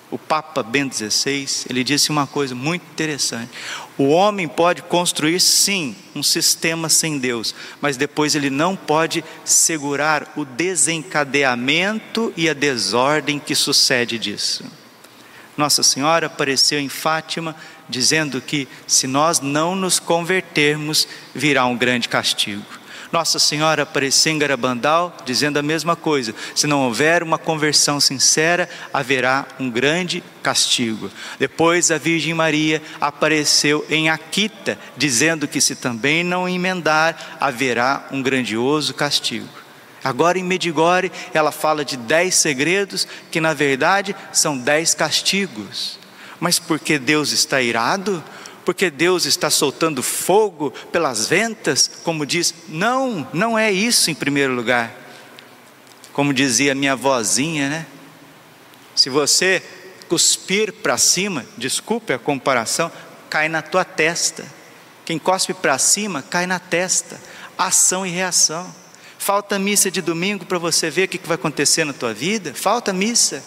O 0.10 0.18
Papa 0.18 0.64
Bento 0.64 0.96
XVI, 0.96 1.66
ele 1.70 1.84
disse 1.84 2.10
uma 2.10 2.26
coisa 2.26 2.56
muito 2.56 2.82
interessante. 2.84 3.52
O 3.98 4.08
homem 4.08 4.48
pode 4.48 4.82
construir 4.84 5.40
sim 5.42 5.96
um 6.16 6.24
sistema 6.24 6.88
sem 6.88 7.20
Deus, 7.20 7.54
mas 7.82 7.98
depois 7.98 8.34
ele 8.34 8.50
não 8.50 8.74
pode 8.74 9.24
segurar 9.44 10.32
o 10.38 10.46
desencadeamento 10.46 12.34
e 12.38 12.50
a 12.50 12.54
desordem 12.54 13.38
que 13.38 13.54
sucede 13.54 14.18
disso. 14.18 14.64
Nossa 15.58 15.84
Senhora 15.84 16.28
apareceu 16.28 16.80
em 16.80 16.88
Fátima 16.88 17.54
dizendo 17.90 18.40
que 18.40 18.68
se 18.86 19.08
nós 19.08 19.42
não 19.42 19.76
nos 19.76 20.00
convertermos, 20.00 21.08
virá 21.34 21.66
um 21.66 21.76
grande 21.76 22.08
castigo. 22.08 22.77
Nossa 23.12 23.40
Senhora 23.40 23.84
apareceu 23.84 24.34
em 24.34 24.38
Garabandal 24.38 25.16
dizendo 25.26 25.58
a 25.58 25.64
mesma 25.64 25.96
coisa: 25.96 26.36
se 26.54 26.68
não 26.68 26.82
houver 26.82 27.24
uma 27.24 27.38
conversão 27.38 28.00
sincera, 28.00 28.70
haverá 28.94 29.46
um 29.60 29.70
grande 29.70 30.24
castigo. 30.44 31.10
Depois 31.40 31.90
a 31.92 31.98
Virgem 31.98 32.34
Maria 32.34 32.82
apareceu 33.00 33.86
em 33.90 34.10
Aquita, 34.10 34.78
dizendo 34.96 35.48
que 35.48 35.62
se 35.62 35.76
também 35.76 36.24
não 36.24 36.48
emendar, 36.48 37.38
haverá 37.40 38.08
um 38.12 38.22
grandioso 38.22 38.94
castigo. 38.94 39.48
Agora 40.04 40.38
em 40.38 40.44
Medigore, 40.44 41.12
ela 41.34 41.52
fala 41.52 41.84
de 41.84 41.98
dez 41.98 42.36
segredos 42.36 43.08
que 43.32 43.42
na 43.42 43.54
verdade 43.54 44.16
são 44.32 44.58
dez 44.58 44.94
castigos. 44.94 46.00
Mas 46.40 46.60
porque 46.60 47.00
Deus 47.00 47.32
está 47.32 47.62
irado? 47.62 48.24
Porque 48.68 48.90
Deus 48.90 49.24
está 49.24 49.50
soltando 49.50 50.04
fogo 50.04 50.72
pelas 50.92 51.26
ventas, 51.26 51.90
como 52.04 52.26
diz, 52.26 52.54
não, 52.68 53.26
não 53.32 53.58
é 53.58 53.72
isso 53.72 54.12
em 54.12 54.14
primeiro 54.14 54.54
lugar. 54.54 54.94
Como 56.12 56.34
dizia 56.34 56.76
minha 56.76 56.94
vozinha, 56.94 57.70
né? 57.70 57.86
Se 58.94 59.10
você 59.10 59.64
cuspir 60.10 60.74
para 60.74 60.98
cima, 60.98 61.46
desculpe 61.58 62.12
a 62.12 62.20
comparação, 62.20 62.92
cai 63.30 63.48
na 63.48 63.62
tua 63.62 63.86
testa. 63.86 64.46
Quem 65.06 65.18
cospe 65.18 65.54
para 65.54 65.78
cima, 65.78 66.22
cai 66.22 66.46
na 66.46 66.60
testa. 66.60 67.18
Ação 67.58 68.06
e 68.06 68.10
reação. 68.10 68.70
Falta 69.18 69.58
missa 69.58 69.90
de 69.90 70.02
domingo 70.02 70.46
para 70.46 70.58
você 70.58 70.90
ver 70.90 71.06
o 71.06 71.08
que 71.08 71.26
vai 71.26 71.36
acontecer 71.36 71.86
na 71.86 71.94
tua 71.94 72.14
vida? 72.14 72.54
Falta 72.54 72.92
missa. 72.92 73.42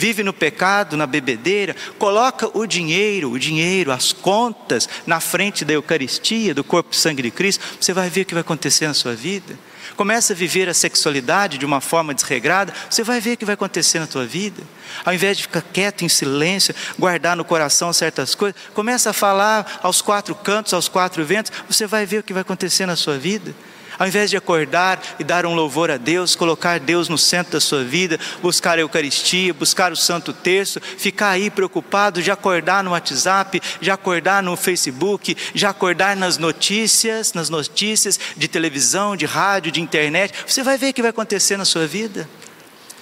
Vive 0.00 0.22
no 0.22 0.32
pecado, 0.32 0.96
na 0.96 1.06
bebedeira, 1.06 1.76
coloca 1.98 2.48
o 2.56 2.64
dinheiro, 2.64 3.30
o 3.30 3.38
dinheiro, 3.38 3.92
as 3.92 4.14
contas 4.14 4.88
na 5.06 5.20
frente 5.20 5.62
da 5.62 5.74
Eucaristia, 5.74 6.54
do 6.54 6.64
corpo 6.64 6.94
e 6.94 6.96
sangue 6.96 7.20
de 7.20 7.30
Cristo, 7.30 7.62
você 7.78 7.92
vai 7.92 8.08
ver 8.08 8.22
o 8.22 8.24
que 8.24 8.32
vai 8.32 8.40
acontecer 8.40 8.88
na 8.88 8.94
sua 8.94 9.14
vida. 9.14 9.58
Começa 9.96 10.32
a 10.32 10.36
viver 10.36 10.70
a 10.70 10.72
sexualidade 10.72 11.58
de 11.58 11.66
uma 11.66 11.82
forma 11.82 12.14
desregrada, 12.14 12.72
você 12.88 13.02
vai 13.02 13.20
ver 13.20 13.34
o 13.34 13.36
que 13.36 13.44
vai 13.44 13.52
acontecer 13.52 13.98
na 13.98 14.06
tua 14.06 14.24
vida. 14.24 14.62
Ao 15.04 15.12
invés 15.12 15.36
de 15.36 15.42
ficar 15.42 15.60
quieto 15.60 16.02
em 16.02 16.08
silêncio, 16.08 16.74
guardar 16.98 17.36
no 17.36 17.44
coração 17.44 17.92
certas 17.92 18.34
coisas, 18.34 18.58
começa 18.72 19.10
a 19.10 19.12
falar 19.12 19.80
aos 19.82 20.00
quatro 20.00 20.34
cantos, 20.34 20.72
aos 20.72 20.88
quatro 20.88 21.22
ventos, 21.26 21.52
você 21.68 21.86
vai 21.86 22.06
ver 22.06 22.20
o 22.20 22.22
que 22.22 22.32
vai 22.32 22.40
acontecer 22.40 22.86
na 22.86 22.96
sua 22.96 23.18
vida. 23.18 23.54
Ao 24.00 24.06
invés 24.06 24.30
de 24.30 24.36
acordar 24.38 24.98
e 25.18 25.24
dar 25.24 25.44
um 25.44 25.54
louvor 25.54 25.90
a 25.90 25.98
Deus, 25.98 26.34
colocar 26.34 26.80
Deus 26.80 27.06
no 27.10 27.18
centro 27.18 27.52
da 27.52 27.60
sua 27.60 27.84
vida, 27.84 28.18
buscar 28.40 28.78
a 28.78 28.80
Eucaristia, 28.80 29.52
buscar 29.52 29.92
o 29.92 29.96
Santo 29.96 30.32
Texto, 30.32 30.80
ficar 30.80 31.28
aí 31.28 31.50
preocupado, 31.50 32.22
já 32.22 32.32
acordar 32.32 32.82
no 32.82 32.92
WhatsApp, 32.92 33.60
já 33.78 33.92
acordar 33.92 34.42
no 34.42 34.56
Facebook, 34.56 35.36
já 35.54 35.68
acordar 35.68 36.16
nas 36.16 36.38
notícias, 36.38 37.34
nas 37.34 37.50
notícias 37.50 38.18
de 38.38 38.48
televisão, 38.48 39.14
de 39.14 39.26
rádio, 39.26 39.70
de 39.70 39.82
internet, 39.82 40.32
você 40.46 40.62
vai 40.62 40.78
ver 40.78 40.88
o 40.88 40.94
que 40.94 41.02
vai 41.02 41.10
acontecer 41.10 41.58
na 41.58 41.66
sua 41.66 41.86
vida. 41.86 42.26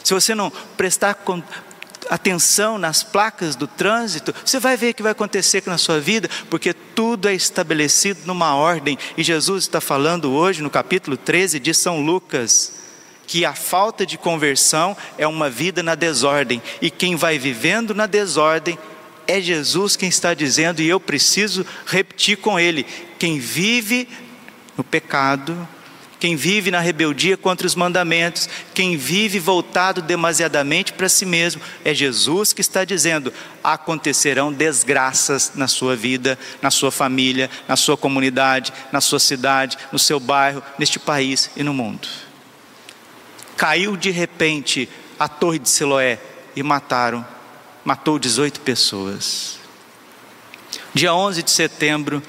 Se 0.03 0.13
você 0.13 0.35
não 0.35 0.51
prestar 0.77 1.15
atenção 2.11 2.79
nas 2.79 3.03
placas 3.03 3.57
do 3.57 3.67
trânsito, 3.67 4.35
você 4.45 4.59
vai 4.59 4.77
ver 4.77 4.91
o 4.91 4.95
que 4.95 5.03
vai 5.03 5.13
acontecer 5.13 5.63
na 5.67 5.79
sua 5.79 6.01
vida, 6.01 6.29
porque 6.49 6.73
tudo 6.73 7.29
é 7.29 7.35
estabelecido 7.35 8.21
numa 8.25 8.55
ordem. 8.55 8.99
E 9.17 9.23
Jesus 9.23 9.65
está 9.65 9.81
falando 9.81 10.33
hoje, 10.33 10.63
no 10.63 10.71
capítulo 10.71 11.17
13 11.17 11.59
de 11.59 11.75
São 11.75 12.01
Lucas, 12.01 12.75
que 13.27 13.45
a 13.45 13.55
falta 13.55 14.07
de 14.07 14.17
conversão 14.17 14.97
é 15.19 15.27
uma 15.27 15.51
vida 15.51 15.83
na 15.83 15.95
desordem, 15.95 16.63
e 16.81 16.91
quem 16.91 17.15
vai 17.15 17.39
vivendo 17.39 17.95
na 17.95 18.07
desordem 18.07 18.79
é 19.27 19.41
Jesus 19.41 19.95
quem 19.95 20.09
está 20.09 20.33
dizendo, 20.33 20.81
e 20.81 20.89
eu 20.89 20.99
preciso 20.99 21.65
repetir 21.87 22.39
com 22.39 22.59
ele: 22.59 22.87
quem 23.19 23.39
vive 23.39 24.09
no 24.77 24.83
pecado, 24.83 25.69
quem 26.19 26.35
vive 26.35 26.71
na 26.71 26.81
rebeldia 26.81 27.37
contra 27.37 27.67
os 27.67 27.75
mandamentos, 27.75 28.49
quem 28.75 28.97
vive 28.97 29.39
voltado 29.39 30.03
demasiadamente 30.03 30.93
para 30.93 31.09
si 31.09 31.25
mesmo, 31.25 31.63
é 31.85 31.95
Jesus 31.95 32.53
que 32.53 32.61
está 32.61 32.85
dizendo: 32.85 33.33
acontecerão 33.63 34.53
desgraças 34.53 35.53
na 35.55 35.69
sua 35.69 35.95
vida, 35.95 36.39
na 36.61 36.71
sua 36.71 36.91
família, 36.91 37.49
na 37.69 37.77
sua 37.77 37.97
comunidade, 37.97 38.73
na 38.91 39.01
sua 39.01 39.21
cidade, 39.21 39.79
no 39.93 39.99
seu 39.99 40.19
bairro, 40.19 40.63
neste 40.79 40.99
país 40.99 41.51
e 41.57 41.63
no 41.63 41.73
mundo. 41.73 42.09
Caiu 43.57 43.97
de 43.97 44.11
repente 44.11 44.89
a 45.19 45.29
torre 45.29 45.59
de 45.59 45.69
Siloé 45.69 46.19
e 46.55 46.63
mataram, 46.63 47.27
matou 47.85 48.19
18 48.19 48.61
pessoas. 48.61 49.59
Dia 50.93 51.15
11 51.15 51.43
de 51.43 51.51
setembro 51.51 52.23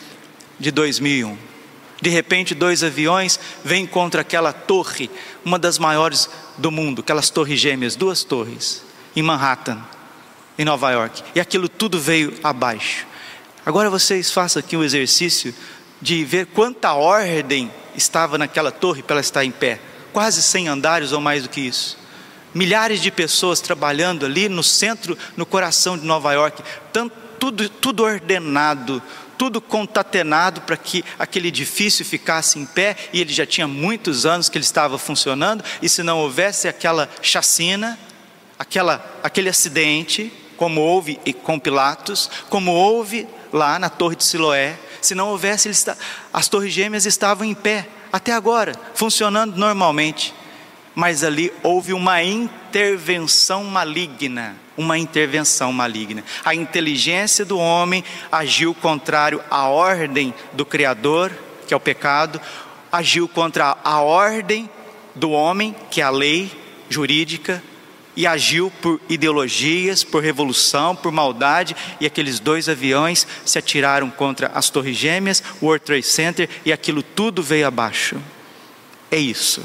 de 0.59 0.69
2001 0.71 1.48
de 2.01 2.09
repente, 2.09 2.55
dois 2.55 2.83
aviões 2.83 3.39
vêm 3.63 3.85
contra 3.85 4.21
aquela 4.21 4.53
torre, 4.53 5.09
uma 5.43 5.59
das 5.59 5.77
maiores 5.77 6.29
do 6.57 6.71
mundo, 6.71 7.01
aquelas 7.01 7.29
torres 7.29 7.59
gêmeas, 7.59 7.95
duas 7.95 8.23
torres, 8.23 8.83
em 9.15 9.21
Manhattan, 9.21 9.81
em 10.57 10.63
Nova 10.63 10.91
York. 10.91 11.23
E 11.35 11.39
aquilo 11.39 11.67
tudo 11.67 11.99
veio 11.99 12.33
abaixo. 12.43 13.05
Agora 13.65 13.89
vocês 13.89 14.31
façam 14.31 14.61
aqui 14.61 14.77
um 14.77 14.83
exercício 14.83 15.53
de 16.01 16.23
ver 16.23 16.47
quanta 16.47 16.93
ordem 16.93 17.71
estava 17.95 18.37
naquela 18.37 18.71
torre 18.71 19.03
para 19.03 19.15
ela 19.15 19.21
estar 19.21 19.43
em 19.43 19.51
pé. 19.51 19.79
Quase 20.13 20.41
100 20.41 20.69
andares 20.69 21.11
ou 21.11 21.19
mais 21.19 21.43
do 21.43 21.49
que 21.49 21.61
isso. 21.61 21.97
Milhares 22.53 23.01
de 23.01 23.11
pessoas 23.11 23.59
trabalhando 23.59 24.25
ali 24.25 24.49
no 24.49 24.63
centro, 24.63 25.17
no 25.35 25.45
coração 25.45 25.97
de 25.97 26.05
Nova 26.05 26.33
York. 26.33 26.63
Tanto, 26.91 27.13
tudo, 27.39 27.69
tudo 27.69 28.03
ordenado, 28.03 29.01
tudo 29.39 29.61
contatenado 29.61 30.59
para 30.59 30.75
que 30.75 31.01
aquele 31.17 31.47
edifício 31.47 32.03
ficasse 32.03 32.59
em 32.59 32.65
pé, 32.65 32.97
e 33.13 33.21
ele 33.21 33.31
já 33.31 33.45
tinha 33.45 33.69
muitos 33.69 34.25
anos 34.25 34.49
que 34.49 34.57
ele 34.57 34.65
estava 34.65 34.97
funcionando, 34.97 35.63
e 35.81 35.87
se 35.87 36.03
não 36.03 36.19
houvesse 36.19 36.67
aquela 36.67 37.09
chacina, 37.21 37.97
aquela, 38.59 39.01
aquele 39.23 39.47
acidente, 39.47 40.29
como 40.57 40.81
houve 40.81 41.17
com 41.41 41.57
Pilatos, 41.57 42.29
como 42.49 42.73
houve 42.73 43.25
lá 43.53 43.79
na 43.79 43.89
Torre 43.89 44.17
de 44.17 44.25
Siloé, 44.25 44.77
se 45.01 45.15
não 45.15 45.29
houvesse, 45.29 45.71
as 46.33 46.49
torres 46.49 46.73
gêmeas 46.73 47.05
estavam 47.05 47.47
em 47.47 47.55
pé, 47.55 47.87
até 48.11 48.33
agora, 48.33 48.73
funcionando 48.93 49.55
normalmente. 49.55 50.33
Mas 50.93 51.23
ali 51.23 51.53
houve 51.63 51.93
uma 51.93 52.21
intervenção 52.69 53.63
maligna, 53.63 54.55
uma 54.77 54.95
intervenção 54.95 55.73
maligna. 55.73 56.23
A 56.45 56.53
inteligência 56.53 57.43
do 57.43 57.57
homem 57.57 58.03
agiu 58.31 58.75
contrário 58.75 59.41
à 59.49 59.67
ordem 59.67 60.33
do 60.53 60.63
Criador, 60.63 61.31
que 61.67 61.73
é 61.73 61.77
o 61.77 61.79
pecado, 61.79 62.39
agiu 62.91 63.27
contra 63.27 63.75
a 63.83 64.01
ordem 64.01 64.69
do 65.15 65.31
homem, 65.31 65.75
que 65.89 65.99
é 65.99 66.03
a 66.03 66.11
lei 66.11 66.51
jurídica, 66.87 67.61
e 68.15 68.27
agiu 68.27 68.71
por 68.81 69.01
ideologias, 69.09 70.03
por 70.03 70.21
revolução, 70.21 70.95
por 70.95 71.11
maldade, 71.11 71.75
e 71.99 72.05
aqueles 72.05 72.39
dois 72.39 72.69
aviões 72.69 73.25
se 73.45 73.57
atiraram 73.57 74.11
contra 74.11 74.51
as 74.53 74.69
Torres 74.69 74.95
Gêmeas, 74.95 75.41
o 75.59 75.65
World 75.65 75.85
Trade 75.85 76.05
Center, 76.05 76.49
e 76.63 76.71
aquilo 76.71 77.01
tudo 77.01 77.41
veio 77.41 77.65
abaixo. 77.65 78.17
É 79.09 79.17
isso. 79.17 79.63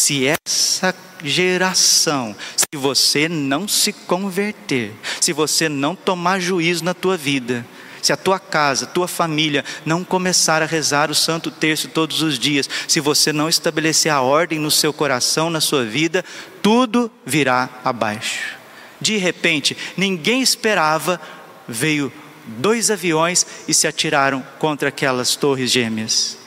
Se 0.00 0.26
essa 0.26 0.94
geração, 1.22 2.34
se 2.56 2.74
você 2.74 3.28
não 3.28 3.68
se 3.68 3.92
converter, 3.92 4.94
se 5.20 5.30
você 5.30 5.68
não 5.68 5.94
tomar 5.94 6.40
juízo 6.40 6.82
na 6.82 6.94
tua 6.94 7.18
vida, 7.18 7.66
se 8.00 8.10
a 8.10 8.16
tua 8.16 8.38
casa, 8.38 8.86
tua 8.86 9.06
família 9.06 9.62
não 9.84 10.02
começar 10.02 10.62
a 10.62 10.66
rezar 10.66 11.10
o 11.10 11.14
Santo 11.14 11.50
Terço 11.50 11.88
todos 11.88 12.22
os 12.22 12.38
dias, 12.38 12.66
se 12.88 12.98
você 12.98 13.30
não 13.30 13.46
estabelecer 13.46 14.10
a 14.10 14.22
ordem 14.22 14.58
no 14.58 14.70
seu 14.70 14.90
coração, 14.90 15.50
na 15.50 15.60
sua 15.60 15.84
vida, 15.84 16.24
tudo 16.62 17.10
virá 17.26 17.68
abaixo. 17.84 18.56
De 19.02 19.18
repente, 19.18 19.76
ninguém 19.98 20.40
esperava, 20.40 21.20
veio 21.68 22.10
dois 22.46 22.90
aviões 22.90 23.46
e 23.68 23.74
se 23.74 23.86
atiraram 23.86 24.42
contra 24.58 24.88
aquelas 24.88 25.36
torres 25.36 25.70
gêmeas. 25.70 26.39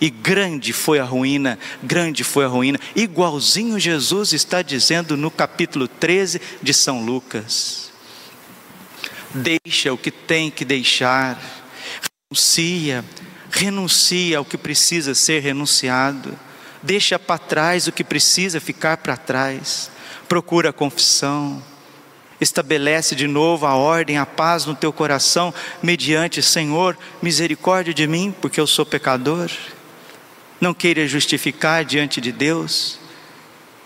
E 0.00 0.08
grande 0.08 0.72
foi 0.72 0.98
a 0.98 1.04
ruína, 1.04 1.58
grande 1.82 2.24
foi 2.24 2.46
a 2.46 2.48
ruína, 2.48 2.80
igualzinho 2.96 3.78
Jesus 3.78 4.32
está 4.32 4.62
dizendo 4.62 5.14
no 5.14 5.30
capítulo 5.30 5.86
13 5.86 6.40
de 6.62 6.72
São 6.72 7.04
Lucas. 7.04 7.92
Deixa 9.34 9.92
o 9.92 9.98
que 9.98 10.10
tem 10.10 10.50
que 10.50 10.64
deixar, 10.64 11.38
renuncia, 12.30 13.04
renuncia 13.50 14.38
ao 14.38 14.44
que 14.44 14.56
precisa 14.56 15.14
ser 15.14 15.40
renunciado, 15.42 16.36
deixa 16.82 17.18
para 17.18 17.36
trás 17.36 17.86
o 17.86 17.92
que 17.92 18.02
precisa 18.02 18.58
ficar 18.58 18.96
para 18.96 19.18
trás, 19.18 19.90
procura 20.26 20.70
a 20.70 20.72
confissão, 20.72 21.62
estabelece 22.40 23.14
de 23.14 23.26
novo 23.26 23.66
a 23.66 23.74
ordem, 23.74 24.16
a 24.16 24.24
paz 24.24 24.64
no 24.64 24.74
teu 24.74 24.94
coração, 24.94 25.52
mediante, 25.82 26.40
Senhor, 26.40 26.96
misericórdia 27.20 27.92
de 27.92 28.06
mim, 28.06 28.34
porque 28.40 28.58
eu 28.58 28.66
sou 28.66 28.86
pecador 28.86 29.50
não 30.60 30.74
queira 30.74 31.06
justificar 31.06 31.84
diante 31.84 32.20
de 32.20 32.30
Deus. 32.30 32.98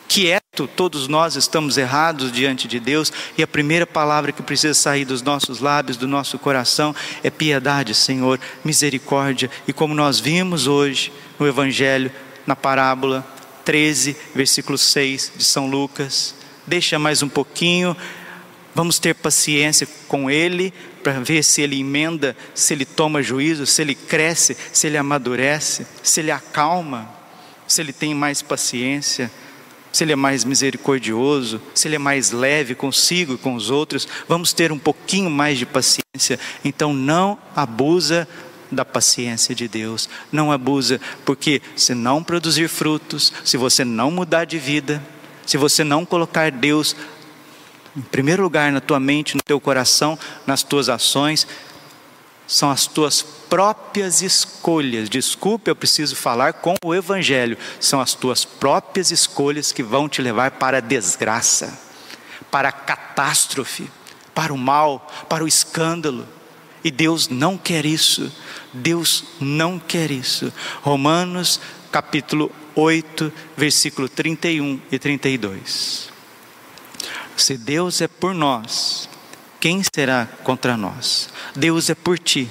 Quieto, 0.06 0.68
todos 0.68 1.08
nós 1.08 1.34
estamos 1.34 1.78
errados 1.78 2.30
diante 2.30 2.68
de 2.68 2.78
Deus, 2.78 3.12
e 3.38 3.42
a 3.42 3.46
primeira 3.46 3.86
palavra 3.86 4.32
que 4.32 4.42
precisa 4.42 4.74
sair 4.74 5.04
dos 5.04 5.22
nossos 5.22 5.60
lábios, 5.60 5.96
do 5.96 6.06
nosso 6.06 6.38
coração, 6.38 6.94
é 7.22 7.30
piedade, 7.30 7.94
Senhor, 7.94 8.38
misericórdia. 8.64 9.50
E 9.66 9.72
como 9.72 9.94
nós 9.94 10.20
vimos 10.20 10.66
hoje 10.66 11.12
no 11.38 11.46
Evangelho, 11.46 12.12
na 12.46 12.54
parábola 12.54 13.26
13, 13.64 14.16
versículo 14.34 14.76
6 14.76 15.32
de 15.36 15.44
São 15.44 15.68
Lucas, 15.68 16.34
deixa 16.66 16.98
mais 16.98 17.22
um 17.22 17.28
pouquinho, 17.28 17.96
vamos 18.74 18.98
ter 18.98 19.14
paciência 19.14 19.88
com 20.06 20.30
Ele, 20.30 20.72
para 21.04 21.20
ver 21.20 21.44
se 21.44 21.60
ele 21.60 21.78
emenda, 21.78 22.34
se 22.54 22.72
ele 22.72 22.86
toma 22.86 23.22
juízo, 23.22 23.66
se 23.66 23.82
ele 23.82 23.94
cresce, 23.94 24.56
se 24.72 24.86
ele 24.86 24.96
amadurece, 24.96 25.86
se 26.02 26.20
ele 26.20 26.30
acalma, 26.30 27.06
se 27.68 27.82
ele 27.82 27.92
tem 27.92 28.14
mais 28.14 28.40
paciência, 28.40 29.30
se 29.92 30.02
ele 30.02 30.12
é 30.12 30.16
mais 30.16 30.44
misericordioso, 30.44 31.60
se 31.74 31.86
ele 31.86 31.96
é 31.96 31.98
mais 31.98 32.30
leve 32.32 32.74
consigo 32.74 33.34
e 33.34 33.38
com 33.38 33.54
os 33.54 33.68
outros. 33.68 34.08
Vamos 34.26 34.54
ter 34.54 34.72
um 34.72 34.78
pouquinho 34.78 35.30
mais 35.30 35.58
de 35.58 35.66
paciência. 35.66 36.40
Então 36.64 36.94
não 36.94 37.38
abusa 37.54 38.26
da 38.72 38.84
paciência 38.84 39.54
de 39.54 39.68
Deus. 39.68 40.08
Não 40.32 40.50
abusa, 40.50 41.00
porque 41.24 41.60
se 41.76 41.94
não 41.94 42.24
produzir 42.24 42.66
frutos, 42.66 43.32
se 43.44 43.58
você 43.58 43.84
não 43.84 44.10
mudar 44.10 44.46
de 44.46 44.58
vida, 44.58 45.02
se 45.46 45.56
você 45.58 45.84
não 45.84 46.04
colocar 46.04 46.50
Deus 46.50 46.96
em 47.96 48.02
primeiro 48.02 48.42
lugar 48.42 48.72
na 48.72 48.80
tua 48.80 48.98
mente, 48.98 49.36
no 49.36 49.42
teu 49.42 49.60
coração, 49.60 50.18
nas 50.46 50.62
tuas 50.62 50.88
ações, 50.88 51.46
são 52.46 52.70
as 52.70 52.86
tuas 52.86 53.22
próprias 53.22 54.20
escolhas. 54.20 55.08
Desculpe, 55.08 55.70
eu 55.70 55.76
preciso 55.76 56.14
falar 56.14 56.54
com 56.54 56.74
o 56.84 56.94
Evangelho. 56.94 57.56
São 57.80 58.00
as 58.00 58.14
tuas 58.14 58.44
próprias 58.44 59.10
escolhas 59.10 59.72
que 59.72 59.82
vão 59.82 60.08
te 60.08 60.20
levar 60.20 60.52
para 60.52 60.78
a 60.78 60.80
desgraça, 60.80 61.78
para 62.50 62.68
a 62.68 62.72
catástrofe, 62.72 63.90
para 64.34 64.52
o 64.52 64.58
mal, 64.58 65.10
para 65.28 65.44
o 65.44 65.48
escândalo. 65.48 66.26
E 66.82 66.90
Deus 66.90 67.28
não 67.28 67.56
quer 67.56 67.86
isso. 67.86 68.30
Deus 68.72 69.24
não 69.40 69.78
quer 69.78 70.10
isso. 70.10 70.52
Romanos 70.82 71.60
capítulo 71.90 72.50
8, 72.74 73.32
versículo 73.56 74.08
31 74.08 74.80
e 74.90 74.98
32. 74.98 76.13
Se 77.36 77.56
Deus 77.56 78.00
é 78.00 78.08
por 78.08 78.34
nós, 78.34 79.08
quem 79.60 79.82
será 79.94 80.26
contra 80.42 80.76
nós? 80.76 81.30
Deus 81.56 81.88
é 81.90 81.94
por 81.94 82.18
ti. 82.18 82.48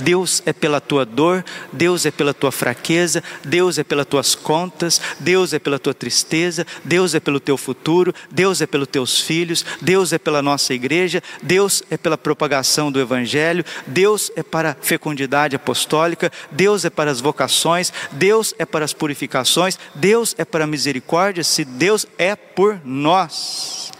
Deus 0.00 0.42
é 0.46 0.52
pela 0.52 0.80
tua 0.80 1.04
dor, 1.04 1.44
Deus 1.72 2.06
é 2.06 2.10
pela 2.10 2.34
tua 2.34 2.50
fraqueza, 2.50 3.22
Deus 3.44 3.78
é 3.78 3.84
pelas 3.84 4.06
tuas 4.06 4.34
contas, 4.34 5.00
Deus 5.20 5.52
é 5.52 5.58
pela 5.58 5.78
tua 5.78 5.94
tristeza, 5.94 6.66
Deus 6.84 7.14
é 7.14 7.20
pelo 7.20 7.38
teu 7.38 7.56
futuro, 7.56 8.14
Deus 8.30 8.60
é 8.60 8.66
pelos 8.66 8.88
teus 8.88 9.20
filhos, 9.20 9.64
Deus 9.80 10.12
é 10.12 10.18
pela 10.18 10.42
nossa 10.42 10.72
igreja, 10.74 11.22
Deus 11.42 11.82
é 11.90 11.96
pela 11.96 12.18
propagação 12.18 12.90
do 12.90 13.00
evangelho, 13.00 13.64
Deus 13.86 14.32
é 14.34 14.42
para 14.42 14.70
a 14.70 14.76
fecundidade 14.80 15.54
apostólica, 15.54 16.32
Deus 16.50 16.84
é 16.84 16.90
para 16.90 17.10
as 17.10 17.20
vocações, 17.20 17.92
Deus 18.12 18.54
é 18.58 18.64
para 18.64 18.84
as 18.84 18.92
purificações, 18.92 19.78
Deus 19.94 20.34
é 20.38 20.44
para 20.44 20.64
a 20.64 20.66
misericórdia. 20.66 21.44
Se 21.44 21.64
Deus 21.64 22.06
é 22.18 22.34
por 22.34 22.80
nós, 22.84 23.92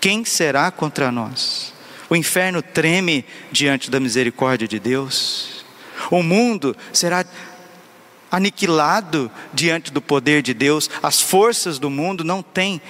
quem 0.00 0.24
será 0.24 0.70
contra 0.70 1.12
nós? 1.12 1.74
O 2.08 2.16
inferno 2.16 2.62
treme 2.62 3.24
diante 3.52 3.90
da 3.90 4.00
misericórdia 4.00 4.66
de 4.66 4.80
Deus. 4.80 5.64
O 6.10 6.22
mundo 6.22 6.76
será 6.92 7.24
aniquilado 8.30 9.30
diante 9.52 9.92
do 9.92 10.00
poder 10.00 10.42
de 10.42 10.54
Deus. 10.54 10.88
As 11.02 11.20
forças 11.20 11.78
do 11.78 11.90
mundo 11.90 12.24
não 12.24 12.42
têm 12.42 12.80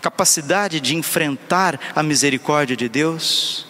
capacidade 0.00 0.80
de 0.80 0.94
enfrentar 0.94 1.80
a 1.96 2.02
misericórdia 2.02 2.76
de 2.76 2.88
Deus. 2.88 3.66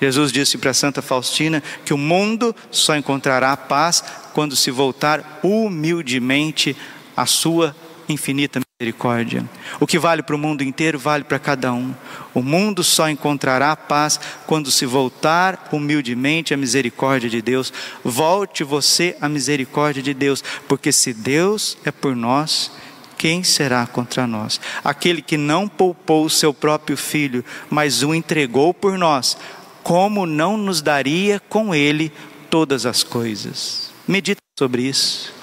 Jesus 0.00 0.32
disse 0.32 0.58
para 0.58 0.74
Santa 0.74 1.00
Faustina 1.00 1.62
que 1.84 1.94
o 1.94 1.98
mundo 1.98 2.54
só 2.70 2.96
encontrará 2.96 3.56
paz 3.56 4.02
quando 4.32 4.56
se 4.56 4.70
voltar 4.70 5.40
humildemente 5.42 6.76
à 7.16 7.24
sua 7.24 7.74
infinita 8.08 8.60
misericórdia. 8.82 9.48
O 9.78 9.86
que 9.86 9.98
vale 9.98 10.22
para 10.22 10.34
o 10.34 10.38
mundo 10.38 10.62
inteiro, 10.62 10.98
vale 10.98 11.22
para 11.22 11.38
cada 11.38 11.72
um. 11.72 11.94
O 12.34 12.42
mundo 12.42 12.82
só 12.82 13.08
encontrará 13.08 13.76
paz 13.76 14.18
quando 14.46 14.70
se 14.70 14.84
voltar 14.84 15.68
humildemente 15.72 16.52
à 16.52 16.56
misericórdia 16.56 17.30
de 17.30 17.40
Deus. 17.40 17.72
Volte 18.02 18.64
você 18.64 19.16
à 19.20 19.28
misericórdia 19.28 20.02
de 20.02 20.12
Deus, 20.12 20.42
porque 20.66 20.90
se 20.90 21.12
Deus 21.12 21.78
é 21.84 21.92
por 21.92 22.16
nós, 22.16 22.72
quem 23.16 23.44
será 23.44 23.86
contra 23.86 24.26
nós? 24.26 24.60
Aquele 24.82 25.22
que 25.22 25.36
não 25.36 25.68
poupou 25.68 26.24
o 26.24 26.30
seu 26.30 26.52
próprio 26.52 26.96
filho, 26.96 27.44
mas 27.70 28.02
o 28.02 28.12
entregou 28.12 28.74
por 28.74 28.98
nós, 28.98 29.36
como 29.84 30.26
não 30.26 30.56
nos 30.56 30.82
daria 30.82 31.40
com 31.48 31.72
ele 31.72 32.10
todas 32.50 32.84
as 32.84 33.04
coisas? 33.04 33.92
Medita 34.08 34.40
sobre 34.58 34.82
isso. 34.82 35.41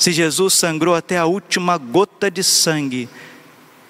Se 0.00 0.12
Jesus 0.12 0.54
sangrou 0.54 0.94
até 0.94 1.18
a 1.18 1.26
última 1.26 1.76
gota 1.76 2.30
de 2.30 2.42
sangue, 2.42 3.06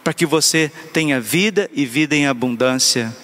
para 0.03 0.13
que 0.13 0.27
você 0.27 0.73
tenha 0.93 1.21
vida 1.21 1.71
e 1.73 1.87
vida 1.87 2.17
em 2.17 2.27
abundância. 2.27 3.17